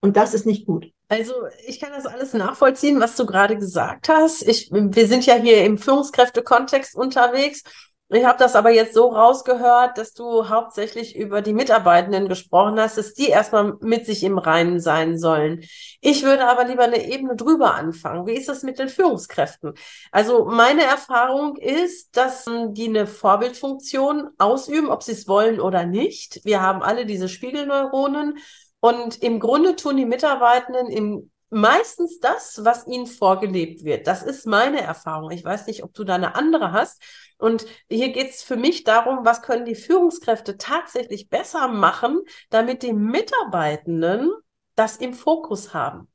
Und 0.00 0.16
das 0.16 0.32
ist 0.32 0.46
nicht 0.46 0.64
gut. 0.64 0.90
Also 1.08 1.34
ich 1.66 1.78
kann 1.78 1.92
das 1.92 2.06
alles 2.06 2.32
nachvollziehen, 2.32 3.00
was 3.00 3.16
du 3.16 3.26
gerade 3.26 3.58
gesagt 3.58 4.08
hast. 4.08 4.48
Ich, 4.48 4.70
wir 4.72 5.06
sind 5.06 5.26
ja 5.26 5.34
hier 5.34 5.62
im 5.66 5.76
Führungskräftekontext 5.76 6.94
unterwegs 6.94 7.64
Ich 8.10 8.24
habe 8.24 8.38
das 8.38 8.56
aber 8.56 8.70
jetzt 8.70 8.94
so 8.94 9.08
rausgehört, 9.08 9.98
dass 9.98 10.14
du 10.14 10.48
hauptsächlich 10.48 11.14
über 11.14 11.42
die 11.42 11.52
Mitarbeitenden 11.52 12.26
gesprochen 12.26 12.80
hast, 12.80 12.96
dass 12.96 13.12
die 13.12 13.26
erstmal 13.26 13.74
mit 13.80 14.06
sich 14.06 14.24
im 14.24 14.38
Reinen 14.38 14.80
sein 14.80 15.18
sollen. 15.18 15.62
Ich 16.00 16.22
würde 16.22 16.46
aber 16.46 16.64
lieber 16.64 16.84
eine 16.84 17.06
Ebene 17.06 17.36
drüber 17.36 17.74
anfangen. 17.74 18.26
Wie 18.26 18.32
ist 18.32 18.48
es 18.48 18.62
mit 18.62 18.78
den 18.78 18.88
Führungskräften? 18.88 19.74
Also 20.10 20.46
meine 20.46 20.84
Erfahrung 20.84 21.56
ist, 21.56 22.16
dass 22.16 22.46
ähm, 22.46 22.72
die 22.72 22.88
eine 22.88 23.06
Vorbildfunktion 23.06 24.30
ausüben, 24.38 24.88
ob 24.88 25.02
sie 25.02 25.12
es 25.12 25.28
wollen 25.28 25.60
oder 25.60 25.84
nicht. 25.84 26.40
Wir 26.44 26.62
haben 26.62 26.82
alle 26.82 27.04
diese 27.04 27.28
Spiegelneuronen 27.28 28.38
und 28.80 29.22
im 29.22 29.38
Grunde 29.38 29.76
tun 29.76 29.98
die 29.98 30.06
Mitarbeitenden 30.06 30.86
im 30.86 31.30
meistens 31.50 32.20
das, 32.20 32.62
was 32.62 32.86
ihnen 32.86 33.06
vorgelebt 33.06 33.84
wird. 33.84 34.06
Das 34.06 34.22
ist 34.22 34.46
meine 34.46 34.80
Erfahrung. 34.80 35.30
Ich 35.30 35.44
weiß 35.44 35.66
nicht, 35.66 35.82
ob 35.82 35.94
du 35.94 36.04
da 36.04 36.14
eine 36.14 36.34
andere 36.34 36.72
hast. 36.72 37.02
Und 37.38 37.66
hier 37.88 38.10
geht 38.10 38.30
es 38.30 38.42
für 38.42 38.56
mich 38.56 38.84
darum, 38.84 39.24
was 39.24 39.42
können 39.42 39.64
die 39.64 39.76
Führungskräfte 39.76 40.58
tatsächlich 40.58 41.28
besser 41.28 41.68
machen, 41.68 42.20
damit 42.50 42.82
die 42.82 42.92
Mitarbeitenden 42.92 44.32
das 44.74 44.96
im 44.96 45.14
Fokus 45.14 45.72
haben. 45.72 46.08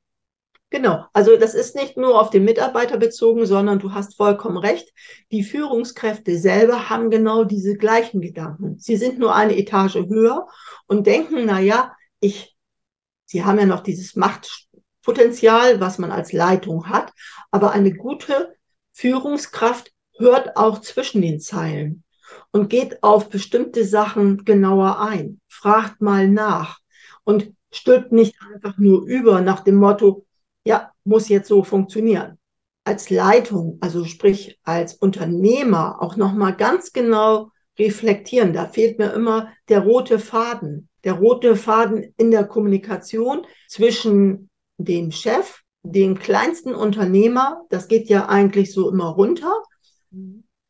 Genau, 0.73 1.05
also 1.13 1.37
das 1.37 1.53
ist 1.53 1.75
nicht 1.75 1.97
nur 1.97 2.19
auf 2.19 2.31
den 2.31 2.45
Mitarbeiter 2.45 2.97
bezogen, 2.97 3.45
sondern 3.45 3.77
du 3.77 3.93
hast 3.93 4.17
vollkommen 4.17 4.57
recht. 4.57 4.91
Die 5.31 5.43
Führungskräfte 5.43 6.35
selber 6.39 6.89
haben 6.89 7.11
genau 7.11 7.43
diese 7.43 7.77
gleichen 7.77 8.21
Gedanken. 8.21 8.79
Sie 8.79 8.97
sind 8.97 9.19
nur 9.19 9.35
eine 9.35 9.55
Etage 9.55 9.97
höher 10.07 10.47
und 10.87 11.05
denken, 11.05 11.45
na 11.45 11.59
ja, 11.59 11.95
ich, 12.19 12.57
sie 13.25 13.43
haben 13.45 13.59
ja 13.59 13.67
noch 13.67 13.81
dieses 13.81 14.15
Machtpotenzial, 14.15 15.79
was 15.79 15.99
man 15.99 16.11
als 16.11 16.33
Leitung 16.33 16.89
hat, 16.89 17.13
aber 17.51 17.71
eine 17.71 17.93
gute 17.93 18.55
Führungskraft 18.93 19.92
hört 20.17 20.55
auch 20.57 20.81
zwischen 20.81 21.21
den 21.21 21.39
Zeilen 21.39 22.03
und 22.51 22.69
geht 22.69 23.03
auf 23.03 23.29
bestimmte 23.29 23.85
Sachen 23.85 24.45
genauer 24.45 24.99
ein, 24.99 25.39
fragt 25.47 26.01
mal 26.01 26.27
nach 26.27 26.79
und 27.23 27.53
stülpt 27.71 28.11
nicht 28.11 28.35
einfach 28.53 28.77
nur 28.77 29.05
über 29.05 29.41
nach 29.41 29.61
dem 29.61 29.75
Motto, 29.75 30.25
ja, 30.65 30.91
muss 31.03 31.29
jetzt 31.29 31.47
so 31.47 31.63
funktionieren. 31.63 32.37
Als 32.85 33.09
Leitung, 33.09 33.77
also 33.81 34.05
sprich 34.05 34.59
als 34.63 34.95
Unternehmer 34.95 36.01
auch 36.01 36.15
nochmal 36.15 36.55
ganz 36.55 36.91
genau 36.91 37.49
reflektieren. 37.79 38.53
Da 38.53 38.67
fehlt 38.67 38.99
mir 38.99 39.13
immer 39.13 39.49
der 39.69 39.79
rote 39.81 40.19
Faden. 40.19 40.89
Der 41.03 41.13
rote 41.13 41.55
Faden 41.55 42.13
in 42.17 42.31
der 42.31 42.45
Kommunikation 42.45 43.45
zwischen 43.67 44.49
dem 44.77 45.11
Chef, 45.11 45.61
dem 45.81 46.17
kleinsten 46.17 46.75
Unternehmer, 46.75 47.63
das 47.69 47.87
geht 47.87 48.07
ja 48.09 48.27
eigentlich 48.27 48.73
so 48.73 48.89
immer 48.89 49.09
runter, 49.09 49.63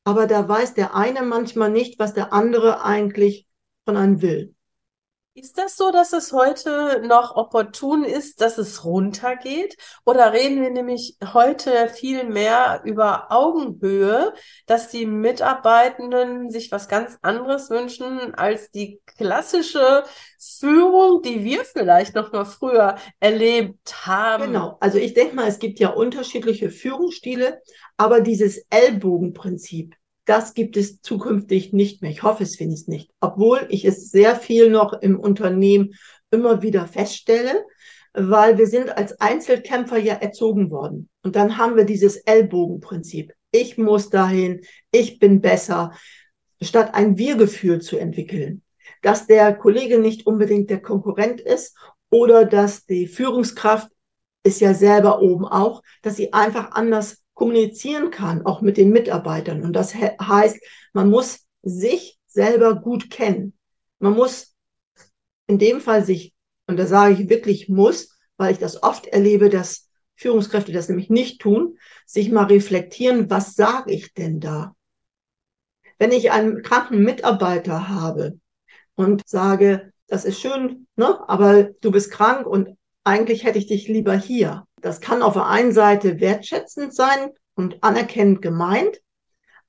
aber 0.03 0.27
da 0.27 0.47
weiß 0.47 0.73
der 0.73 0.95
eine 0.95 1.21
manchmal 1.23 1.71
nicht, 1.71 2.00
was 2.00 2.13
der 2.13 2.33
andere 2.33 2.83
eigentlich 2.83 3.47
von 3.85 3.97
einem 3.97 4.21
will. 4.21 4.52
Ist 5.35 5.57
das 5.57 5.77
so, 5.77 5.91
dass 5.91 6.13
es 6.13 6.31
heute 6.31 7.01
noch 7.07 7.35
opportun 7.35 8.03
ist, 8.03 8.39
dass 8.39 8.59
es 8.59 8.85
runtergeht? 8.85 9.75
Oder 10.05 10.31
reden 10.31 10.61
wir 10.61 10.69
nämlich 10.69 11.17
heute 11.33 11.89
viel 11.89 12.23
mehr 12.23 12.81
über 12.85 13.31
Augenhöhe, 13.31 14.35
dass 14.67 14.89
die 14.89 15.07
Mitarbeitenden 15.07 16.51
sich 16.51 16.71
was 16.71 16.87
ganz 16.87 17.17
anderes 17.23 17.71
wünschen 17.71 18.35
als 18.35 18.69
die 18.69 19.01
klassische 19.17 20.03
Führung, 20.39 21.23
die 21.23 21.43
wir 21.43 21.65
vielleicht 21.65 22.13
noch 22.13 22.31
mal 22.31 22.45
früher 22.45 22.97
erlebt 23.19 24.05
haben? 24.05 24.43
Genau. 24.43 24.77
Also 24.81 24.99
ich 24.99 25.15
denke 25.15 25.35
mal, 25.35 25.47
es 25.47 25.57
gibt 25.57 25.79
ja 25.79 25.89
unterschiedliche 25.89 26.69
Führungsstile, 26.69 27.59
aber 27.97 28.21
dieses 28.21 28.67
Ellbogenprinzip, 28.69 29.95
das 30.25 30.53
gibt 30.53 30.77
es 30.77 31.01
zukünftig 31.01 31.73
nicht 31.73 32.01
mehr. 32.01 32.11
Ich 32.11 32.23
hoffe 32.23 32.43
es 32.43 32.59
wenigstens 32.59 32.87
nicht. 32.87 33.11
Obwohl 33.19 33.65
ich 33.69 33.85
es 33.85 34.09
sehr 34.09 34.35
viel 34.35 34.69
noch 34.69 34.93
im 34.93 35.19
Unternehmen 35.19 35.93
immer 36.31 36.61
wieder 36.61 36.87
feststelle, 36.87 37.65
weil 38.13 38.57
wir 38.57 38.67
sind 38.67 38.95
als 38.95 39.19
Einzelkämpfer 39.19 39.97
ja 39.97 40.13
erzogen 40.13 40.69
worden. 40.69 41.09
Und 41.23 41.35
dann 41.35 41.57
haben 41.57 41.75
wir 41.75 41.83
dieses 41.83 42.17
Ellbogenprinzip. 42.17 43.33
Ich 43.51 43.77
muss 43.77 44.09
dahin, 44.09 44.61
ich 44.91 45.19
bin 45.19 45.41
besser, 45.41 45.93
statt 46.61 46.93
ein 46.93 47.17
Wir-Gefühl 47.17 47.81
zu 47.81 47.97
entwickeln. 47.97 48.61
Dass 49.01 49.27
der 49.27 49.53
Kollege 49.55 49.99
nicht 49.99 50.25
unbedingt 50.25 50.69
der 50.69 50.81
Konkurrent 50.81 51.41
ist 51.41 51.75
oder 52.09 52.45
dass 52.45 52.85
die 52.85 53.07
Führungskraft 53.07 53.89
ist 54.43 54.61
ja 54.61 54.73
selber 54.73 55.21
oben 55.21 55.45
auch, 55.45 55.81
dass 56.01 56.15
sie 56.15 56.33
einfach 56.33 56.71
anders 56.71 57.22
kommunizieren 57.33 58.11
kann, 58.11 58.45
auch 58.45 58.61
mit 58.61 58.77
den 58.77 58.91
Mitarbeitern. 58.91 59.63
Und 59.63 59.73
das 59.73 59.95
heißt, 59.95 60.59
man 60.93 61.09
muss 61.09 61.45
sich 61.61 62.19
selber 62.27 62.75
gut 62.75 63.09
kennen. 63.09 63.53
Man 63.99 64.13
muss 64.13 64.55
in 65.47 65.57
dem 65.59 65.81
Fall 65.81 66.03
sich, 66.05 66.33
und 66.67 66.77
da 66.77 66.85
sage 66.85 67.13
ich 67.13 67.29
wirklich 67.29 67.69
muss, 67.69 68.17
weil 68.37 68.51
ich 68.51 68.59
das 68.59 68.81
oft 68.81 69.07
erlebe, 69.07 69.49
dass 69.49 69.89
Führungskräfte 70.15 70.71
das 70.71 70.89
nämlich 70.89 71.09
nicht 71.09 71.41
tun, 71.41 71.77
sich 72.05 72.31
mal 72.31 72.45
reflektieren, 72.45 73.29
was 73.29 73.55
sage 73.55 73.91
ich 73.91 74.13
denn 74.13 74.39
da? 74.39 74.75
Wenn 75.97 76.11
ich 76.11 76.31
einen 76.31 76.61
kranken 76.61 77.03
Mitarbeiter 77.03 77.89
habe 77.89 78.39
und 78.95 79.21
sage, 79.27 79.91
das 80.07 80.25
ist 80.25 80.39
schön, 80.39 80.87
ne, 80.95 81.27
aber 81.27 81.63
du 81.63 81.91
bist 81.91 82.11
krank 82.11 82.45
und 82.45 82.77
eigentlich 83.03 83.43
hätte 83.43 83.60
ich 83.60 83.67
dich 83.67 83.88
lieber 83.88 84.15
hier. 84.15 84.65
Das 84.81 85.01
kann 85.01 85.22
auf 85.22 85.33
der 85.33 85.48
einen 85.48 85.72
Seite 85.72 86.19
wertschätzend 86.19 86.93
sein 86.93 87.31
und 87.55 87.83
anerkennend 87.83 88.41
gemeint, 88.41 89.01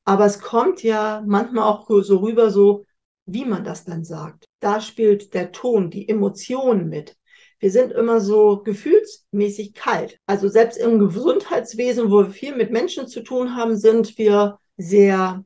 aber 0.05 0.27
es 0.27 0.41
kommt 0.41 0.83
ja 0.83 1.23
manchmal 1.27 1.65
auch 1.65 1.89
so 2.03 2.19
rüber, 2.19 2.51
so 2.51 2.85
wie 3.27 3.45
man 3.45 3.65
das 3.65 3.85
dann 3.85 4.05
sagt. 4.05 4.47
Da 4.61 4.81
spielt 4.81 5.35
der 5.35 5.53
Ton, 5.53 5.91
die 5.91 6.09
Emotionen 6.09 6.89
mit. 6.89 7.17
Wir 7.59 7.71
sind 7.71 7.93
immer 7.93 8.21
so 8.21 8.63
gefühlsmäßig 8.63 9.73
kalt. 9.73 10.19
Also 10.27 10.49
selbst 10.49 10.77
im 10.77 10.99
Gesundheitswesen, 10.99 12.11
wo 12.11 12.25
wir 12.25 12.31
viel 12.31 12.55
mit 12.55 12.71
Menschen 12.71 13.09
zu 13.09 13.23
tun 13.23 13.57
haben, 13.57 13.77
sind 13.77 14.19
wir 14.19 14.59
sehr 14.77 15.45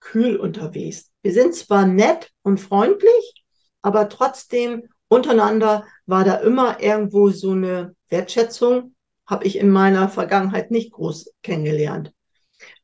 kühl 0.00 0.36
unterwegs. 0.36 1.10
Wir 1.22 1.32
sind 1.32 1.54
zwar 1.54 1.86
nett 1.86 2.30
und 2.42 2.60
freundlich, 2.60 3.44
aber 3.82 4.08
trotzdem 4.08 4.88
untereinander 5.08 5.86
war 6.06 6.24
da 6.24 6.36
immer 6.36 6.80
irgendwo 6.80 7.30
so 7.30 7.52
eine 7.52 7.94
Wertschätzung 8.08 8.94
habe 9.26 9.44
ich 9.44 9.58
in 9.58 9.70
meiner 9.70 10.08
Vergangenheit 10.08 10.70
nicht 10.70 10.92
groß 10.92 11.32
kennengelernt. 11.42 12.12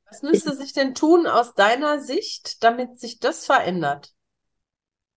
Was 0.07 0.23
müsste 0.23 0.55
sich 0.55 0.73
denn 0.73 0.95
tun 0.95 1.27
aus 1.27 1.55
deiner 1.55 2.01
Sicht, 2.01 2.63
damit 2.63 2.99
sich 3.01 3.19
das 3.19 3.47
verändert? 3.47 4.13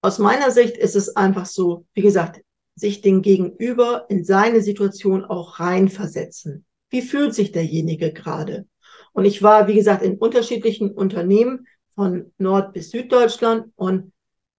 Aus 0.01 0.19
meiner 0.19 0.51
Sicht 0.51 0.77
ist 0.77 0.95
es 0.95 1.15
einfach 1.15 1.47
so, 1.47 1.85
wie 1.93 2.03
gesagt, 2.03 2.41
sich 2.75 3.01
den 3.01 3.21
Gegenüber 3.21 4.05
in 4.07 4.23
seine 4.23 4.61
Situation 4.61 5.25
auch 5.25 5.59
reinversetzen. 5.59 6.65
Wie 6.89 7.01
fühlt 7.01 7.33
sich 7.33 7.51
derjenige 7.51 8.13
gerade? 8.13 8.67
Und 9.13 9.25
ich 9.25 9.41
war, 9.41 9.67
wie 9.67 9.75
gesagt, 9.75 10.03
in 10.03 10.17
unterschiedlichen 10.17 10.91
Unternehmen 10.91 11.67
von 11.95 12.31
Nord- 12.37 12.73
bis 12.73 12.91
Süddeutschland 12.91 13.71
und 13.75 14.11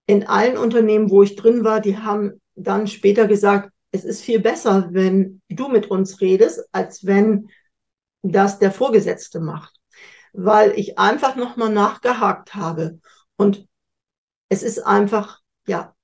in 0.07 0.27
allen 0.27 0.57
Unternehmen, 0.57 1.11
wo 1.11 1.23
ich 1.23 1.37
drin 1.37 1.65
war, 1.65 1.81
die 1.81 1.99
haben 1.99 2.41
dann 2.55 2.87
später 2.87 3.27
gesagt, 3.27 3.71
es 3.91 4.05
ist 4.05 4.23
viel 4.23 4.41
besser, 4.41 4.89
wenn 4.93 5.43
du 5.49 5.69
mit 5.69 5.91
uns 5.91 6.21
redest, 6.21 6.63
als 6.73 7.05
wenn 7.07 7.49
das 8.23 8.59
der 8.59 8.73
Vorgesetzte 8.73 9.41
macht. 9.41 9.75
Weil 10.33 10.73
ich 10.79 10.99
einfach 10.99 11.37
nochmal 11.37 11.71
nachgehakt 11.71 12.55
habe. 12.55 13.01
Und 13.37 13.67
es 14.49 14.63
ist 14.63 14.81
einfach, 14.81 15.41
ja, 15.67 15.95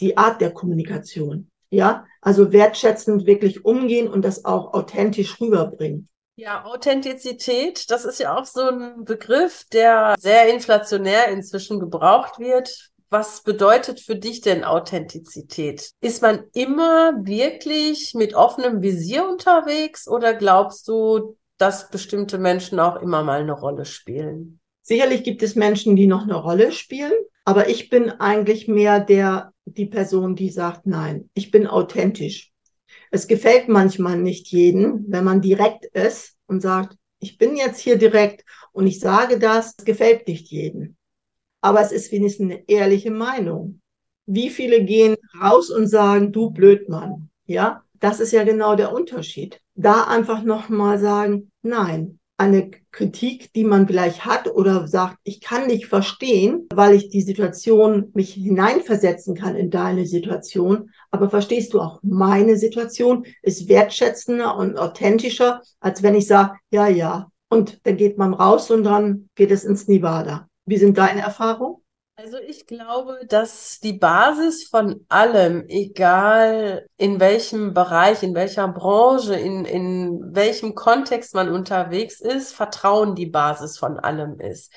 die 0.00 0.16
Art 0.16 0.40
der 0.40 0.52
Kommunikation. 0.52 1.50
Ja, 1.70 2.06
also 2.20 2.52
wertschätzend 2.52 3.26
wirklich 3.26 3.64
umgehen 3.64 4.08
und 4.08 4.22
das 4.22 4.44
auch 4.44 4.72
authentisch 4.72 5.40
rüberbringen. 5.40 6.08
Ja, 6.36 6.64
Authentizität, 6.64 7.90
das 7.90 8.04
ist 8.04 8.20
ja 8.20 8.36
auch 8.36 8.44
so 8.44 8.68
ein 8.68 9.04
Begriff, 9.04 9.64
der 9.72 10.14
sehr 10.18 10.52
inflationär 10.52 11.28
inzwischen 11.28 11.80
gebraucht 11.80 12.38
wird 12.38 12.92
was 13.08 13.42
bedeutet 13.42 14.00
für 14.00 14.16
dich 14.16 14.40
denn 14.40 14.64
Authentizität? 14.64 15.90
Ist 16.00 16.22
man 16.22 16.44
immer 16.54 17.24
wirklich 17.24 18.14
mit 18.14 18.34
offenem 18.34 18.82
Visier 18.82 19.28
unterwegs 19.28 20.08
oder 20.08 20.34
glaubst 20.34 20.88
du, 20.88 21.36
dass 21.58 21.90
bestimmte 21.90 22.38
Menschen 22.38 22.80
auch 22.80 22.96
immer 22.96 23.22
mal 23.22 23.40
eine 23.40 23.52
Rolle 23.52 23.84
spielen? 23.84 24.60
Sicherlich 24.82 25.24
gibt 25.24 25.42
es 25.42 25.54
Menschen, 25.54 25.96
die 25.96 26.06
noch 26.06 26.22
eine 26.22 26.36
Rolle 26.36 26.72
spielen, 26.72 27.12
aber 27.44 27.68
ich 27.68 27.90
bin 27.90 28.10
eigentlich 28.10 28.68
mehr 28.68 29.00
der, 29.00 29.52
die 29.64 29.86
Person, 29.86 30.36
die 30.36 30.50
sagt, 30.50 30.86
nein, 30.86 31.30
ich 31.34 31.50
bin 31.50 31.66
authentisch. 31.66 32.52
Es 33.10 33.28
gefällt 33.28 33.68
manchmal 33.68 34.18
nicht 34.18 34.48
jedem, 34.48 35.04
wenn 35.08 35.24
man 35.24 35.40
direkt 35.40 35.86
ist 35.86 36.34
und 36.46 36.60
sagt, 36.60 36.96
ich 37.20 37.38
bin 37.38 37.56
jetzt 37.56 37.80
hier 37.80 37.96
direkt 37.96 38.44
und 38.72 38.86
ich 38.86 39.00
sage 39.00 39.38
das, 39.38 39.74
es 39.78 39.84
gefällt 39.84 40.28
nicht 40.28 40.48
jedem 40.48 40.96
aber 41.66 41.80
es 41.80 41.90
ist 41.90 42.12
wenigstens 42.12 42.52
eine 42.52 42.68
ehrliche 42.68 43.10
Meinung. 43.10 43.80
Wie 44.24 44.50
viele 44.50 44.84
gehen 44.84 45.16
raus 45.42 45.68
und 45.68 45.88
sagen, 45.88 46.30
du 46.30 46.50
Blödmann? 46.50 47.28
Ja, 47.44 47.82
das 47.98 48.20
ist 48.20 48.30
ja 48.30 48.44
genau 48.44 48.76
der 48.76 48.92
Unterschied. 48.92 49.60
Da 49.74 50.04
einfach 50.04 50.44
nochmal 50.44 51.00
sagen, 51.00 51.50
nein, 51.62 52.20
eine 52.36 52.70
Kritik, 52.92 53.52
die 53.52 53.64
man 53.64 53.88
vielleicht 53.88 54.24
hat 54.24 54.46
oder 54.46 54.86
sagt, 54.86 55.16
ich 55.24 55.40
kann 55.40 55.68
dich 55.68 55.88
verstehen, 55.88 56.68
weil 56.72 56.94
ich 56.94 57.08
die 57.08 57.22
Situation 57.22 58.12
mich 58.14 58.34
hineinversetzen 58.34 59.34
kann 59.34 59.56
in 59.56 59.70
deine 59.70 60.06
Situation. 60.06 60.90
Aber 61.10 61.30
verstehst 61.30 61.74
du 61.74 61.80
auch 61.80 61.98
meine 62.04 62.56
Situation? 62.58 63.26
Ist 63.42 63.68
wertschätzender 63.68 64.56
und 64.56 64.78
authentischer, 64.78 65.62
als 65.80 66.04
wenn 66.04 66.14
ich 66.14 66.28
sage, 66.28 66.52
ja, 66.70 66.86
ja. 66.86 67.32
Und 67.48 67.80
dann 67.84 67.96
geht 67.96 68.18
man 68.18 68.34
raus 68.34 68.70
und 68.70 68.84
dann 68.84 69.28
geht 69.34 69.50
es 69.50 69.64
ins 69.64 69.88
Nevada. 69.88 70.48
Wie 70.66 70.76
sind 70.76 70.98
deine 70.98 71.22
Erfahrungen? 71.22 71.76
Also 72.18 72.38
ich 72.38 72.66
glaube, 72.66 73.20
dass 73.28 73.78
die 73.78 73.92
Basis 73.92 74.66
von 74.66 75.04
allem, 75.10 75.66
egal 75.68 76.86
in 76.96 77.20
welchem 77.20 77.74
Bereich, 77.74 78.22
in 78.22 78.34
welcher 78.34 78.66
Branche, 78.68 79.34
in, 79.34 79.66
in 79.66 80.34
welchem 80.34 80.74
Kontext 80.74 81.34
man 81.34 81.50
unterwegs 81.52 82.22
ist, 82.22 82.54
Vertrauen 82.54 83.14
die 83.14 83.26
Basis 83.26 83.78
von 83.78 83.98
allem 83.98 84.40
ist. 84.40 84.72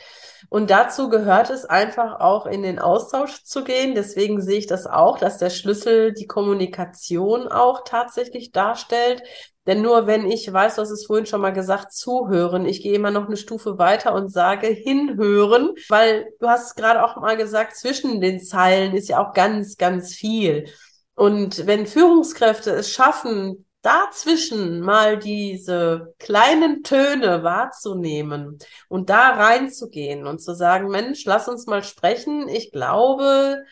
Und 0.49 0.69
dazu 0.69 1.07
gehört 1.07 1.49
es 1.49 1.63
einfach 1.63 2.19
auch 2.19 2.45
in 2.45 2.61
den 2.61 2.77
Austausch 2.77 3.43
zu 3.45 3.63
gehen. 3.63 3.95
Deswegen 3.95 4.41
sehe 4.41 4.57
ich 4.59 4.67
das 4.67 4.85
auch, 4.85 5.17
dass 5.17 5.37
der 5.37 5.49
Schlüssel 5.49 6.11
die 6.11 6.27
Kommunikation 6.27 7.47
auch 7.47 7.85
tatsächlich 7.85 8.51
darstellt. 8.51 9.23
Denn 9.69 9.83
nur 9.83 10.07
wenn 10.07 10.25
ich 10.25 10.51
weiß, 10.51 10.75
du 10.77 10.81
hast 10.81 10.89
es 10.89 11.05
vorhin 11.05 11.27
schon 11.27 11.41
mal 11.41 11.53
gesagt, 11.53 11.93
zuhören, 11.93 12.65
ich 12.65 12.81
gehe 12.81 12.95
immer 12.95 13.11
noch 13.11 13.27
eine 13.27 13.37
Stufe 13.37 13.77
weiter 13.77 14.15
und 14.15 14.31
sage 14.31 14.65
hinhören, 14.65 15.75
weil 15.89 16.33
du 16.39 16.47
hast 16.47 16.75
gerade 16.75 17.03
auch 17.03 17.17
mal 17.17 17.37
gesagt, 17.37 17.75
zwischen 17.75 18.19
den 18.19 18.39
Zeilen 18.39 18.95
ist 18.95 19.09
ja 19.09 19.23
auch 19.23 19.31
ganz, 19.31 19.77
ganz 19.77 20.15
viel. 20.15 20.67
Und 21.13 21.67
wenn 21.67 21.85
Führungskräfte 21.85 22.71
es 22.71 22.91
schaffen, 22.91 23.67
dazwischen 23.83 24.79
mal 24.79 25.19
diese 25.19 26.15
kleinen 26.17 26.81
Töne 26.81 27.43
wahrzunehmen 27.43 28.57
und 28.87 29.11
da 29.11 29.33
reinzugehen 29.33 30.25
und 30.25 30.41
zu 30.41 30.55
sagen, 30.55 30.87
Mensch, 30.89 31.25
lass 31.25 31.47
uns 31.47 31.67
mal 31.67 31.83
sprechen. 31.83 32.47
Ich 32.47 32.71
glaube, 32.71 33.63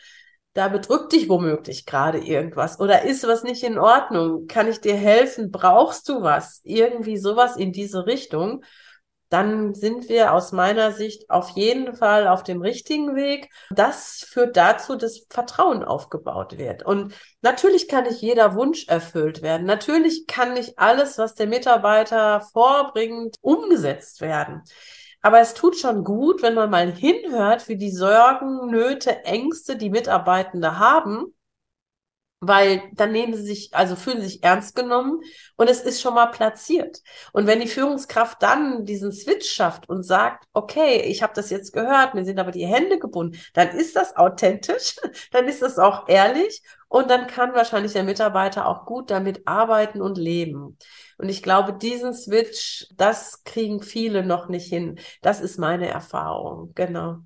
da 0.54 0.68
bedrückt 0.68 1.12
dich 1.12 1.28
womöglich 1.28 1.86
gerade 1.86 2.18
irgendwas 2.18 2.80
oder 2.80 3.02
ist 3.02 3.26
was 3.26 3.42
nicht 3.42 3.62
in 3.62 3.78
Ordnung? 3.78 4.46
Kann 4.46 4.68
ich 4.68 4.80
dir 4.80 4.96
helfen? 4.96 5.50
Brauchst 5.50 6.08
du 6.08 6.22
was? 6.22 6.60
Irgendwie 6.64 7.16
sowas 7.16 7.56
in 7.56 7.72
diese 7.72 8.06
Richtung 8.06 8.62
dann 9.28 9.74
sind 9.74 10.08
wir 10.08 10.32
aus 10.32 10.52
meiner 10.52 10.92
Sicht 10.92 11.28
auf 11.28 11.50
jeden 11.50 11.94
Fall 11.94 12.28
auf 12.28 12.42
dem 12.42 12.62
richtigen 12.62 13.14
Weg. 13.14 13.50
Das 13.70 14.24
führt 14.26 14.56
dazu, 14.56 14.96
dass 14.96 15.26
Vertrauen 15.28 15.84
aufgebaut 15.84 16.56
wird. 16.56 16.82
Und 16.82 17.14
natürlich 17.42 17.88
kann 17.88 18.04
nicht 18.04 18.22
jeder 18.22 18.54
Wunsch 18.54 18.88
erfüllt 18.88 19.42
werden. 19.42 19.66
Natürlich 19.66 20.26
kann 20.26 20.54
nicht 20.54 20.78
alles, 20.78 21.18
was 21.18 21.34
der 21.34 21.46
Mitarbeiter 21.46 22.40
vorbringt, 22.52 23.36
umgesetzt 23.42 24.22
werden. 24.22 24.62
Aber 25.28 25.40
es 25.40 25.52
tut 25.52 25.76
schon 25.76 26.04
gut, 26.04 26.40
wenn 26.40 26.54
man 26.54 26.70
mal 26.70 26.90
hinhört, 26.90 27.68
wie 27.68 27.76
die 27.76 27.90
Sorgen, 27.90 28.70
Nöte, 28.70 29.26
Ängste 29.26 29.76
die 29.76 29.90
Mitarbeitende 29.90 30.78
haben 30.78 31.34
weil 32.40 32.82
dann 32.92 33.12
nehmen 33.12 33.34
sie 33.34 33.42
sich, 33.42 33.74
also 33.74 33.96
fühlen 33.96 34.22
sich 34.22 34.44
ernst 34.44 34.76
genommen 34.76 35.20
und 35.56 35.68
es 35.68 35.80
ist 35.80 36.00
schon 36.00 36.14
mal 36.14 36.26
platziert. 36.26 37.02
Und 37.32 37.46
wenn 37.46 37.60
die 37.60 37.68
Führungskraft 37.68 38.42
dann 38.42 38.84
diesen 38.84 39.12
Switch 39.12 39.50
schafft 39.50 39.88
und 39.88 40.04
sagt, 40.04 40.44
okay, 40.52 41.02
ich 41.02 41.22
habe 41.22 41.32
das 41.34 41.50
jetzt 41.50 41.72
gehört, 41.72 42.14
mir 42.14 42.24
sind 42.24 42.38
aber 42.38 42.52
die 42.52 42.66
Hände 42.66 42.98
gebunden, 42.98 43.38
dann 43.54 43.70
ist 43.70 43.96
das 43.96 44.16
authentisch, 44.16 44.96
dann 45.32 45.48
ist 45.48 45.62
das 45.62 45.78
auch 45.78 46.08
ehrlich 46.08 46.62
und 46.88 47.10
dann 47.10 47.26
kann 47.26 47.54
wahrscheinlich 47.54 47.92
der 47.92 48.04
Mitarbeiter 48.04 48.66
auch 48.66 48.86
gut 48.86 49.10
damit 49.10 49.46
arbeiten 49.46 50.00
und 50.00 50.16
leben. 50.16 50.78
Und 51.18 51.28
ich 51.28 51.42
glaube, 51.42 51.72
diesen 51.74 52.14
Switch, 52.14 52.86
das 52.96 53.42
kriegen 53.44 53.82
viele 53.82 54.24
noch 54.24 54.48
nicht 54.48 54.68
hin. 54.68 54.98
Das 55.22 55.40
ist 55.40 55.58
meine 55.58 55.88
Erfahrung, 55.88 56.72
genau. 56.74 57.18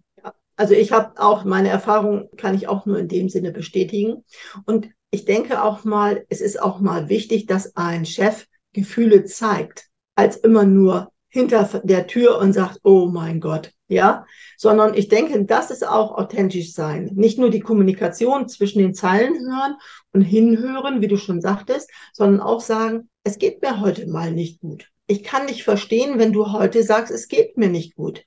Also 0.62 0.74
ich 0.74 0.92
habe 0.92 1.20
auch 1.20 1.42
meine 1.42 1.70
Erfahrung, 1.70 2.28
kann 2.36 2.54
ich 2.54 2.68
auch 2.68 2.86
nur 2.86 2.96
in 2.96 3.08
dem 3.08 3.28
Sinne 3.28 3.50
bestätigen. 3.50 4.22
Und 4.64 4.90
ich 5.10 5.24
denke 5.24 5.60
auch 5.60 5.82
mal, 5.82 6.24
es 6.28 6.40
ist 6.40 6.62
auch 6.62 6.78
mal 6.78 7.08
wichtig, 7.08 7.46
dass 7.46 7.74
ein 7.74 8.06
Chef 8.06 8.46
Gefühle 8.72 9.24
zeigt, 9.24 9.88
als 10.14 10.36
immer 10.36 10.62
nur 10.62 11.10
hinter 11.28 11.80
der 11.82 12.06
Tür 12.06 12.38
und 12.38 12.52
sagt, 12.52 12.78
oh 12.84 13.08
mein 13.10 13.40
Gott, 13.40 13.72
ja, 13.88 14.24
sondern 14.56 14.94
ich 14.94 15.08
denke, 15.08 15.44
das 15.46 15.72
ist 15.72 15.84
auch 15.84 16.12
authentisch 16.16 16.72
sein. 16.74 17.10
Nicht 17.12 17.40
nur 17.40 17.50
die 17.50 17.58
Kommunikation 17.58 18.48
zwischen 18.48 18.78
den 18.78 18.94
Zeilen 18.94 19.34
hören 19.34 19.74
und 20.12 20.22
hinhören, 20.22 21.00
wie 21.00 21.08
du 21.08 21.16
schon 21.16 21.40
sagtest, 21.40 21.90
sondern 22.12 22.40
auch 22.40 22.60
sagen, 22.60 23.08
es 23.24 23.38
geht 23.38 23.62
mir 23.62 23.80
heute 23.80 24.06
mal 24.06 24.30
nicht 24.30 24.60
gut. 24.60 24.90
Ich 25.08 25.24
kann 25.24 25.48
dich 25.48 25.64
verstehen, 25.64 26.20
wenn 26.20 26.32
du 26.32 26.52
heute 26.52 26.84
sagst, 26.84 27.12
es 27.12 27.26
geht 27.26 27.58
mir 27.58 27.68
nicht 27.68 27.96
gut. 27.96 28.22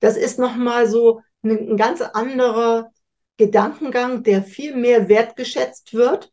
Das 0.00 0.18
ist 0.18 0.38
nochmal 0.38 0.86
so 0.86 1.22
ein 1.42 1.76
ganz 1.76 2.00
anderer 2.00 2.90
Gedankengang, 3.36 4.22
der 4.24 4.42
viel 4.42 4.74
mehr 4.74 5.08
wertgeschätzt 5.08 5.94
wird 5.94 6.32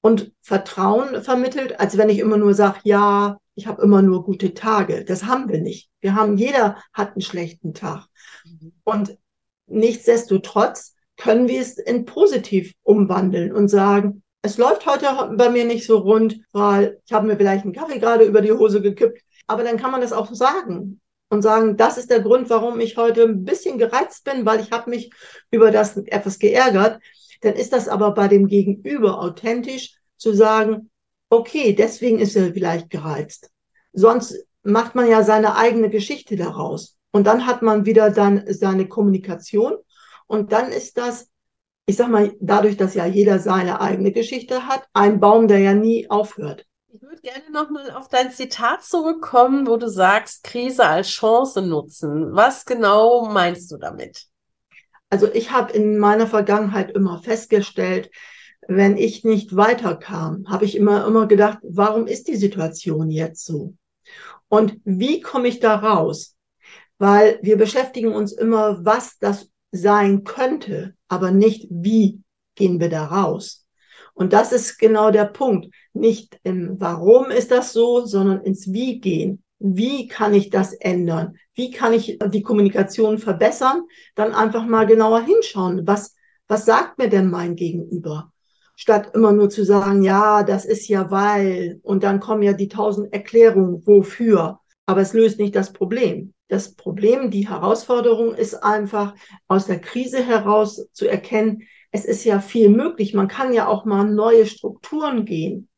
und 0.00 0.32
Vertrauen 0.40 1.22
vermittelt, 1.22 1.78
als 1.78 1.96
wenn 1.96 2.08
ich 2.08 2.18
immer 2.18 2.38
nur 2.38 2.54
sage, 2.54 2.80
ja, 2.84 3.38
ich 3.54 3.66
habe 3.66 3.82
immer 3.82 4.02
nur 4.02 4.24
gute 4.24 4.54
Tage. 4.54 5.04
Das 5.04 5.24
haben 5.24 5.48
wir 5.48 5.60
nicht. 5.60 5.90
Wir 6.00 6.14
haben, 6.14 6.36
jeder 6.36 6.82
hat 6.92 7.12
einen 7.12 7.22
schlechten 7.22 7.74
Tag. 7.74 8.06
Mhm. 8.44 8.72
Und 8.84 9.18
nichtsdestotrotz 9.66 10.94
können 11.16 11.48
wir 11.48 11.60
es 11.60 11.78
in 11.78 12.04
positiv 12.04 12.72
umwandeln 12.82 13.52
und 13.52 13.68
sagen, 13.68 14.22
es 14.42 14.58
läuft 14.58 14.86
heute 14.86 15.34
bei 15.36 15.48
mir 15.50 15.64
nicht 15.64 15.86
so 15.86 15.98
rund, 15.98 16.40
weil 16.52 17.00
ich 17.04 17.12
habe 17.12 17.26
mir 17.26 17.36
vielleicht 17.36 17.64
einen 17.64 17.72
Kaffee 17.72 17.98
gerade 17.98 18.24
über 18.24 18.42
die 18.42 18.52
Hose 18.52 18.80
gekippt. 18.80 19.22
Aber 19.46 19.64
dann 19.64 19.76
kann 19.76 19.90
man 19.90 20.00
das 20.00 20.12
auch 20.12 20.32
sagen 20.32 21.00
und 21.28 21.42
sagen, 21.42 21.76
das 21.76 21.98
ist 21.98 22.10
der 22.10 22.20
Grund, 22.20 22.50
warum 22.50 22.80
ich 22.80 22.96
heute 22.96 23.24
ein 23.24 23.44
bisschen 23.44 23.78
gereizt 23.78 24.24
bin, 24.24 24.46
weil 24.46 24.60
ich 24.60 24.70
habe 24.70 24.90
mich 24.90 25.10
über 25.50 25.70
das 25.70 25.96
etwas 25.96 26.38
geärgert. 26.38 27.00
Dann 27.40 27.54
ist 27.54 27.72
das 27.72 27.88
aber 27.88 28.12
bei 28.12 28.28
dem 28.28 28.46
Gegenüber 28.46 29.20
authentisch 29.20 29.96
zu 30.16 30.32
sagen, 30.32 30.90
okay, 31.30 31.74
deswegen 31.74 32.18
ist 32.18 32.36
er 32.36 32.52
vielleicht 32.52 32.90
gereizt. 32.90 33.50
Sonst 33.92 34.46
macht 34.62 34.94
man 34.94 35.08
ja 35.08 35.22
seine 35.22 35.56
eigene 35.56 35.90
Geschichte 35.90 36.36
daraus. 36.36 36.96
Und 37.12 37.26
dann 37.26 37.46
hat 37.46 37.62
man 37.62 37.86
wieder 37.86 38.10
dann 38.10 38.44
seine 38.46 38.88
Kommunikation. 38.88 39.74
Und 40.26 40.52
dann 40.52 40.70
ist 40.70 40.98
das, 40.98 41.28
ich 41.86 41.96
sag 41.96 42.08
mal, 42.08 42.34
dadurch, 42.40 42.76
dass 42.76 42.94
ja 42.94 43.06
jeder 43.06 43.38
seine 43.38 43.80
eigene 43.80 44.12
Geschichte 44.12 44.66
hat, 44.66 44.86
ein 44.92 45.20
Baum, 45.20 45.48
der 45.48 45.58
ja 45.58 45.74
nie 45.74 46.10
aufhört. 46.10 46.66
Ich 47.06 47.10
würde 47.12 47.22
gerne 47.22 47.52
nochmal 47.52 47.92
auf 47.92 48.08
dein 48.08 48.32
Zitat 48.32 48.82
zurückkommen, 48.82 49.68
wo 49.68 49.76
du 49.76 49.88
sagst, 49.88 50.42
Krise 50.42 50.84
als 50.84 51.06
Chance 51.06 51.62
nutzen. 51.62 52.34
Was 52.34 52.64
genau 52.64 53.26
meinst 53.30 53.70
du 53.70 53.76
damit? 53.76 54.26
Also 55.08 55.32
ich 55.32 55.52
habe 55.52 55.72
in 55.72 55.98
meiner 55.98 56.26
Vergangenheit 56.26 56.90
immer 56.90 57.22
festgestellt, 57.22 58.10
wenn 58.66 58.96
ich 58.96 59.22
nicht 59.22 59.54
weiterkam, 59.54 60.46
habe 60.48 60.64
ich 60.64 60.74
immer, 60.74 61.06
immer 61.06 61.28
gedacht, 61.28 61.58
warum 61.62 62.08
ist 62.08 62.26
die 62.26 62.34
Situation 62.34 63.08
jetzt 63.08 63.44
so? 63.44 63.74
Und 64.48 64.80
wie 64.84 65.20
komme 65.20 65.46
ich 65.46 65.60
da 65.60 65.76
raus? 65.76 66.34
Weil 66.98 67.38
wir 67.40 67.56
beschäftigen 67.56 68.14
uns 68.14 68.32
immer, 68.32 68.84
was 68.84 69.16
das 69.18 69.48
sein 69.70 70.24
könnte, 70.24 70.96
aber 71.06 71.30
nicht, 71.30 71.68
wie 71.70 72.20
gehen 72.56 72.80
wir 72.80 72.88
da 72.88 73.04
raus? 73.04 73.65
Und 74.16 74.32
das 74.32 74.50
ist 74.50 74.78
genau 74.78 75.10
der 75.10 75.26
Punkt. 75.26 75.68
Nicht 75.92 76.40
im 76.42 76.80
Warum 76.80 77.26
ist 77.30 77.50
das 77.50 77.74
so, 77.74 78.06
sondern 78.06 78.40
ins 78.40 78.72
Wie 78.72 78.98
gehen. 78.98 79.42
Wie 79.58 80.08
kann 80.08 80.32
ich 80.32 80.48
das 80.48 80.72
ändern? 80.72 81.36
Wie 81.54 81.70
kann 81.70 81.92
ich 81.92 82.18
die 82.32 82.42
Kommunikation 82.42 83.18
verbessern? 83.18 83.82
Dann 84.14 84.32
einfach 84.32 84.64
mal 84.64 84.86
genauer 84.86 85.20
hinschauen. 85.20 85.86
Was, 85.86 86.16
was 86.48 86.64
sagt 86.64 86.96
mir 86.96 87.10
denn 87.10 87.30
mein 87.30 87.56
Gegenüber? 87.56 88.32
Statt 88.74 89.10
immer 89.14 89.32
nur 89.32 89.50
zu 89.50 89.66
sagen, 89.66 90.02
ja, 90.02 90.42
das 90.42 90.64
ist 90.64 90.88
ja 90.88 91.10
weil, 91.10 91.78
und 91.82 92.02
dann 92.02 92.18
kommen 92.18 92.42
ja 92.42 92.54
die 92.54 92.68
tausend 92.68 93.12
Erklärungen, 93.12 93.86
wofür. 93.86 94.60
Aber 94.86 95.02
es 95.02 95.12
löst 95.12 95.38
nicht 95.38 95.54
das 95.54 95.74
Problem. 95.74 96.32
Das 96.48 96.74
Problem, 96.74 97.30
die 97.30 97.48
Herausforderung 97.50 98.34
ist 98.34 98.54
einfach 98.54 99.14
aus 99.46 99.66
der 99.66 99.80
Krise 99.80 100.24
heraus 100.24 100.88
zu 100.92 101.06
erkennen, 101.06 101.64
es 101.96 102.04
ist 102.04 102.24
ja 102.24 102.40
viel 102.40 102.68
möglich. 102.68 103.14
Man 103.14 103.26
kann 103.26 103.54
ja 103.54 103.66
auch 103.66 103.86
mal 103.86 104.04
neue 104.04 104.46
Strukturen 104.46 105.24
gehen. 105.24 105.68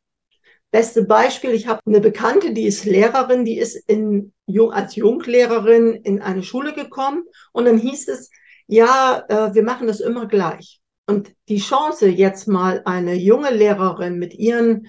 Beste 0.69 1.05
Beispiel, 1.05 1.51
ich 1.51 1.67
habe 1.67 1.81
eine 1.85 2.01
Bekannte, 2.01 2.53
die 2.53 2.67
ist 2.67 2.85
Lehrerin, 2.85 3.45
die 3.45 3.57
ist 3.57 3.75
in, 3.87 4.33
als 4.71 4.95
Junglehrerin 4.95 5.93
in 5.93 6.21
eine 6.21 6.43
Schule 6.43 6.73
gekommen 6.73 7.23
und 7.53 7.65
dann 7.65 7.77
hieß 7.77 8.09
es, 8.09 8.29
ja, 8.67 9.23
äh, 9.29 9.55
wir 9.55 9.63
machen 9.63 9.87
das 9.87 9.99
immer 9.99 10.27
gleich. 10.27 10.79
Und 11.07 11.31
die 11.47 11.57
Chance, 11.59 12.07
jetzt 12.07 12.47
mal 12.47 12.83
eine 12.85 13.15
junge 13.15 13.49
Lehrerin 13.49 14.19
mit 14.19 14.35
ihren 14.35 14.87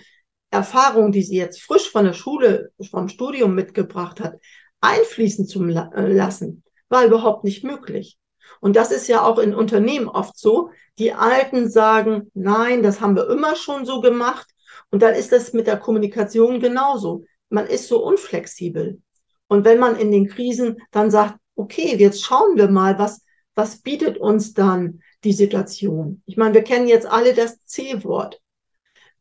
Erfahrungen, 0.51 1.13
die 1.13 1.23
sie 1.23 1.37
jetzt 1.37 1.63
frisch 1.63 1.91
von 1.91 2.05
der 2.05 2.13
Schule, 2.13 2.73
vom 2.91 3.09
Studium 3.09 3.55
mitgebracht 3.55 4.21
hat, 4.21 4.35
einfließen 4.83 5.47
zu 5.47 5.65
äh, 5.65 6.13
lassen, 6.13 6.63
war 6.91 7.07
überhaupt 7.07 7.45
nicht 7.45 7.65
möglich. 7.65 8.19
Und 8.61 8.77
das 8.77 8.91
ist 8.91 9.09
ja 9.09 9.23
auch 9.23 9.39
in 9.39 9.55
Unternehmen 9.55 10.09
oft 10.09 10.39
so. 10.39 10.71
Die 10.99 11.13
Alten 11.13 11.71
sagen, 11.71 12.31
nein, 12.35 12.83
das 12.83 13.01
haben 13.01 13.17
wir 13.17 13.29
immer 13.31 13.57
schon 13.57 13.87
so 13.87 14.01
gemacht. 14.01 14.49
Und 14.91 15.03
dann 15.03 15.15
ist 15.15 15.33
das 15.33 15.53
mit 15.53 15.67
der 15.67 15.79
Kommunikation 15.79 16.61
genauso. 16.61 17.25
Man 17.49 17.67
ist 17.67 17.89
so 17.89 18.05
unflexibel. 18.05 19.01
Und 19.49 19.65
wenn 19.65 19.79
man 19.79 19.97
in 19.97 20.13
den 20.13 20.29
Krisen 20.29 20.77
dann 20.91 21.11
sagt, 21.11 21.37
okay, 21.57 21.97
jetzt 21.97 22.23
schauen 22.23 22.57
wir 22.57 22.69
mal, 22.69 22.99
was, 22.99 23.25
was 23.55 23.83
bietet 23.83 24.19
uns 24.19 24.55
dann 24.55 25.01
die 25.25 25.33
Situation? 25.33 26.23
Ich 26.27 26.37
meine, 26.37 26.55
wir 26.55 26.63
kennen 26.63 26.89
jetzt 26.89 27.07
alle 27.07 27.35
das 27.35 27.65
C-Wort. 27.67 28.41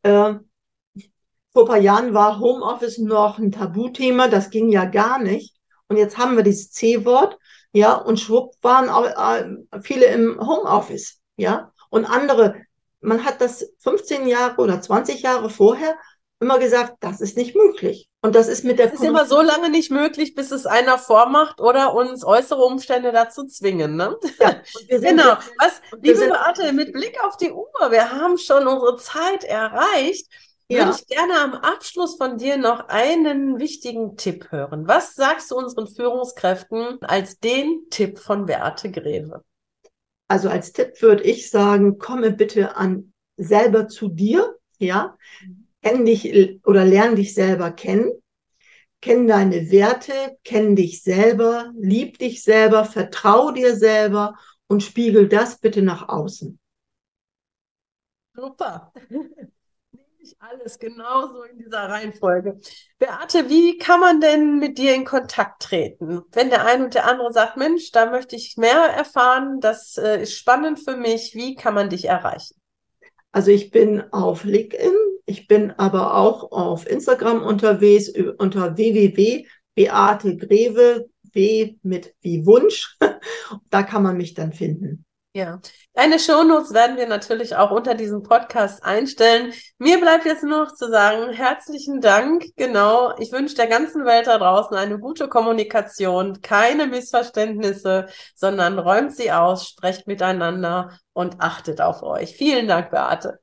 Äh, 0.03 0.35
vor 1.51 1.65
paar 1.65 1.79
Jahren 1.79 2.13
war 2.13 2.39
Homeoffice 2.39 2.99
noch 2.99 3.39
ein 3.39 3.51
Tabuthema, 3.51 4.27
das 4.27 4.49
ging 4.49 4.69
ja 4.69 4.85
gar 4.85 5.21
nicht. 5.21 5.55
Und 5.87 5.97
jetzt 5.97 6.17
haben 6.17 6.35
wir 6.35 6.43
dieses 6.43 6.71
C-Wort, 6.71 7.37
ja, 7.71 7.93
und 7.93 8.19
schwupp 8.19 8.55
waren 8.61 8.89
auch, 8.89 9.05
viele 9.81 10.05
im 10.07 10.39
Homeoffice, 10.39 11.19
ja. 11.37 11.71
Und 11.89 12.05
andere, 12.05 12.55
man 13.01 13.23
hat 13.25 13.41
das 13.41 13.65
15 13.79 14.27
Jahre 14.27 14.61
oder 14.61 14.81
20 14.81 15.21
Jahre 15.21 15.49
vorher 15.49 15.95
immer 16.39 16.59
gesagt, 16.59 16.95
das 17.01 17.21
ist 17.21 17.37
nicht 17.37 17.55
möglich. 17.55 18.09
Und 18.21 18.35
das 18.35 18.47
ist 18.47 18.63
mit 18.65 18.79
der. 18.79 18.87
Das 18.87 18.99
ist 18.99 19.05
immer 19.05 19.25
so 19.25 19.41
lange 19.41 19.69
nicht 19.69 19.91
möglich, 19.91 20.35
bis 20.35 20.51
es 20.51 20.65
einer 20.65 20.97
vormacht 20.97 21.61
oder 21.61 21.93
uns 21.93 22.25
äußere 22.25 22.61
Umstände 22.61 23.11
dazu 23.11 23.45
zwingen. 23.45 23.95
Ne? 23.95 24.17
Ja, 24.39 24.61
genau. 24.89 25.37
Was, 25.57 25.81
liebe 26.01 26.27
Beate, 26.27 26.73
mit 26.73 26.91
Blick 26.93 27.17
auf 27.23 27.37
die 27.37 27.51
Uhr, 27.51 27.67
wir 27.89 28.11
haben 28.11 28.37
schon 28.37 28.67
unsere 28.67 28.97
Zeit 28.97 29.43
erreicht. 29.43 30.27
Ja. 30.71 30.85
Würde 30.85 30.97
ich 30.99 31.07
gerne 31.07 31.39
am 31.39 31.53
Abschluss 31.53 32.17
von 32.17 32.37
dir 32.37 32.57
noch 32.57 32.89
einen 32.89 33.57
wichtigen 33.57 34.17
Tipp 34.17 34.51
hören. 34.51 34.87
Was 34.87 35.15
sagst 35.15 35.49
du 35.49 35.55
unseren 35.55 35.87
Führungskräften 35.87 37.01
als 37.01 37.39
den 37.39 37.87
Tipp 37.89 38.19
von 38.19 38.45
Beate 38.45 38.91
Greve? 38.91 39.43
Also 40.27 40.47
als 40.47 40.71
Tipp 40.71 41.01
würde 41.01 41.23
ich 41.23 41.49
sagen, 41.49 41.97
komme 41.97 42.31
bitte 42.31 42.75
an 42.77 43.13
selber 43.35 43.87
zu 43.87 44.09
dir, 44.09 44.57
ja. 44.77 45.17
Kenn 45.81 46.05
dich 46.05 46.59
oder 46.65 46.85
lern 46.85 47.15
dich 47.15 47.33
selber 47.33 47.71
kennen, 47.71 48.11
kenn 49.01 49.27
deine 49.27 49.71
Werte, 49.71 50.37
kenn 50.43 50.75
dich 50.75 51.01
selber, 51.01 51.71
lieb 51.79 52.19
dich 52.19 52.43
selber, 52.43 52.85
vertrau 52.85 53.51
dir 53.51 53.75
selber 53.75 54.35
und 54.67 54.83
spiegel 54.83 55.29
das 55.29 55.57
bitte 55.59 55.81
nach 55.81 56.09
außen. 56.09 56.59
Super. 58.35 58.91
ich 60.21 60.35
alles 60.39 60.79
genauso 60.79 61.43
in 61.43 61.59
dieser 61.59 61.87
Reihenfolge. 61.89 62.59
Beate, 62.97 63.49
wie 63.49 63.77
kann 63.77 64.01
man 64.01 64.19
denn 64.19 64.59
mit 64.59 64.77
dir 64.77 64.93
in 64.93 65.05
Kontakt 65.05 65.61
treten? 65.61 66.23
Wenn 66.31 66.49
der 66.49 66.65
eine 66.65 66.83
und 66.85 66.93
der 66.93 67.07
andere 67.07 67.31
sagt, 67.31 67.55
Mensch, 67.57 67.91
da 67.91 68.11
möchte 68.11 68.35
ich 68.35 68.57
mehr 68.57 68.93
erfahren, 68.95 69.61
das 69.61 69.95
äh, 69.97 70.23
ist 70.23 70.37
spannend 70.37 70.79
für 70.79 70.97
mich, 70.97 71.35
wie 71.35 71.55
kann 71.55 71.73
man 71.73 71.89
dich 71.89 72.03
erreichen? 72.05 72.55
Also 73.31 73.51
ich 73.51 73.71
bin 73.71 74.01
auf 74.11 74.43
LinkedIn, 74.43 74.91
ich 75.25 75.47
bin 75.47 75.71
aber 75.71 76.15
auch 76.15 76.51
auf 76.51 76.85
Instagram 76.87 77.41
unterwegs 77.43 78.11
unter 78.39 78.75
www.beategreve, 78.75 81.05
w 81.31 81.75
mit 81.83 82.13
wie 82.21 82.45
Wunsch. 82.45 82.97
da 83.69 83.83
kann 83.83 84.03
man 84.03 84.17
mich 84.17 84.33
dann 84.33 84.51
finden. 84.51 85.05
Ja, 85.33 85.61
deine 85.93 86.17
Shownotes 86.17 86.73
werden 86.73 86.97
wir 86.97 87.07
natürlich 87.07 87.55
auch 87.55 87.69
unter 87.69 87.93
diesem 87.93 88.23
Podcast 88.23 88.83
einstellen. 88.83 89.53
Mir 89.77 89.99
bleibt 89.99 90.25
jetzt 90.25 90.43
nur 90.43 90.65
noch 90.65 90.73
zu 90.73 90.89
sagen, 90.89 91.31
herzlichen 91.31 92.01
Dank. 92.01 92.45
Genau, 92.55 93.15
ich 93.19 93.31
wünsche 93.31 93.55
der 93.55 93.67
ganzen 93.67 94.05
Welt 94.05 94.25
da 94.25 94.39
draußen 94.39 94.75
eine 94.75 94.97
gute 94.97 95.27
Kommunikation, 95.27 96.41
keine 96.41 96.87
Missverständnisse, 96.87 98.07
sondern 98.35 98.79
räumt 98.79 99.15
sie 99.15 99.31
aus, 99.31 99.67
sprecht 99.67 100.07
miteinander 100.07 100.97
und 101.13 101.39
achtet 101.41 101.79
auf 101.79 102.01
euch. 102.01 102.35
Vielen 102.35 102.67
Dank, 102.67 102.89
Beate. 102.89 103.39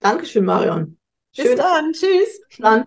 Dankeschön, 0.00 0.46
Marion. 0.46 0.98
Bis 1.36 1.56
dann. 1.56 1.92
Tschüss. 1.92 2.40
Bis 2.48 2.58
dann. 2.58 2.86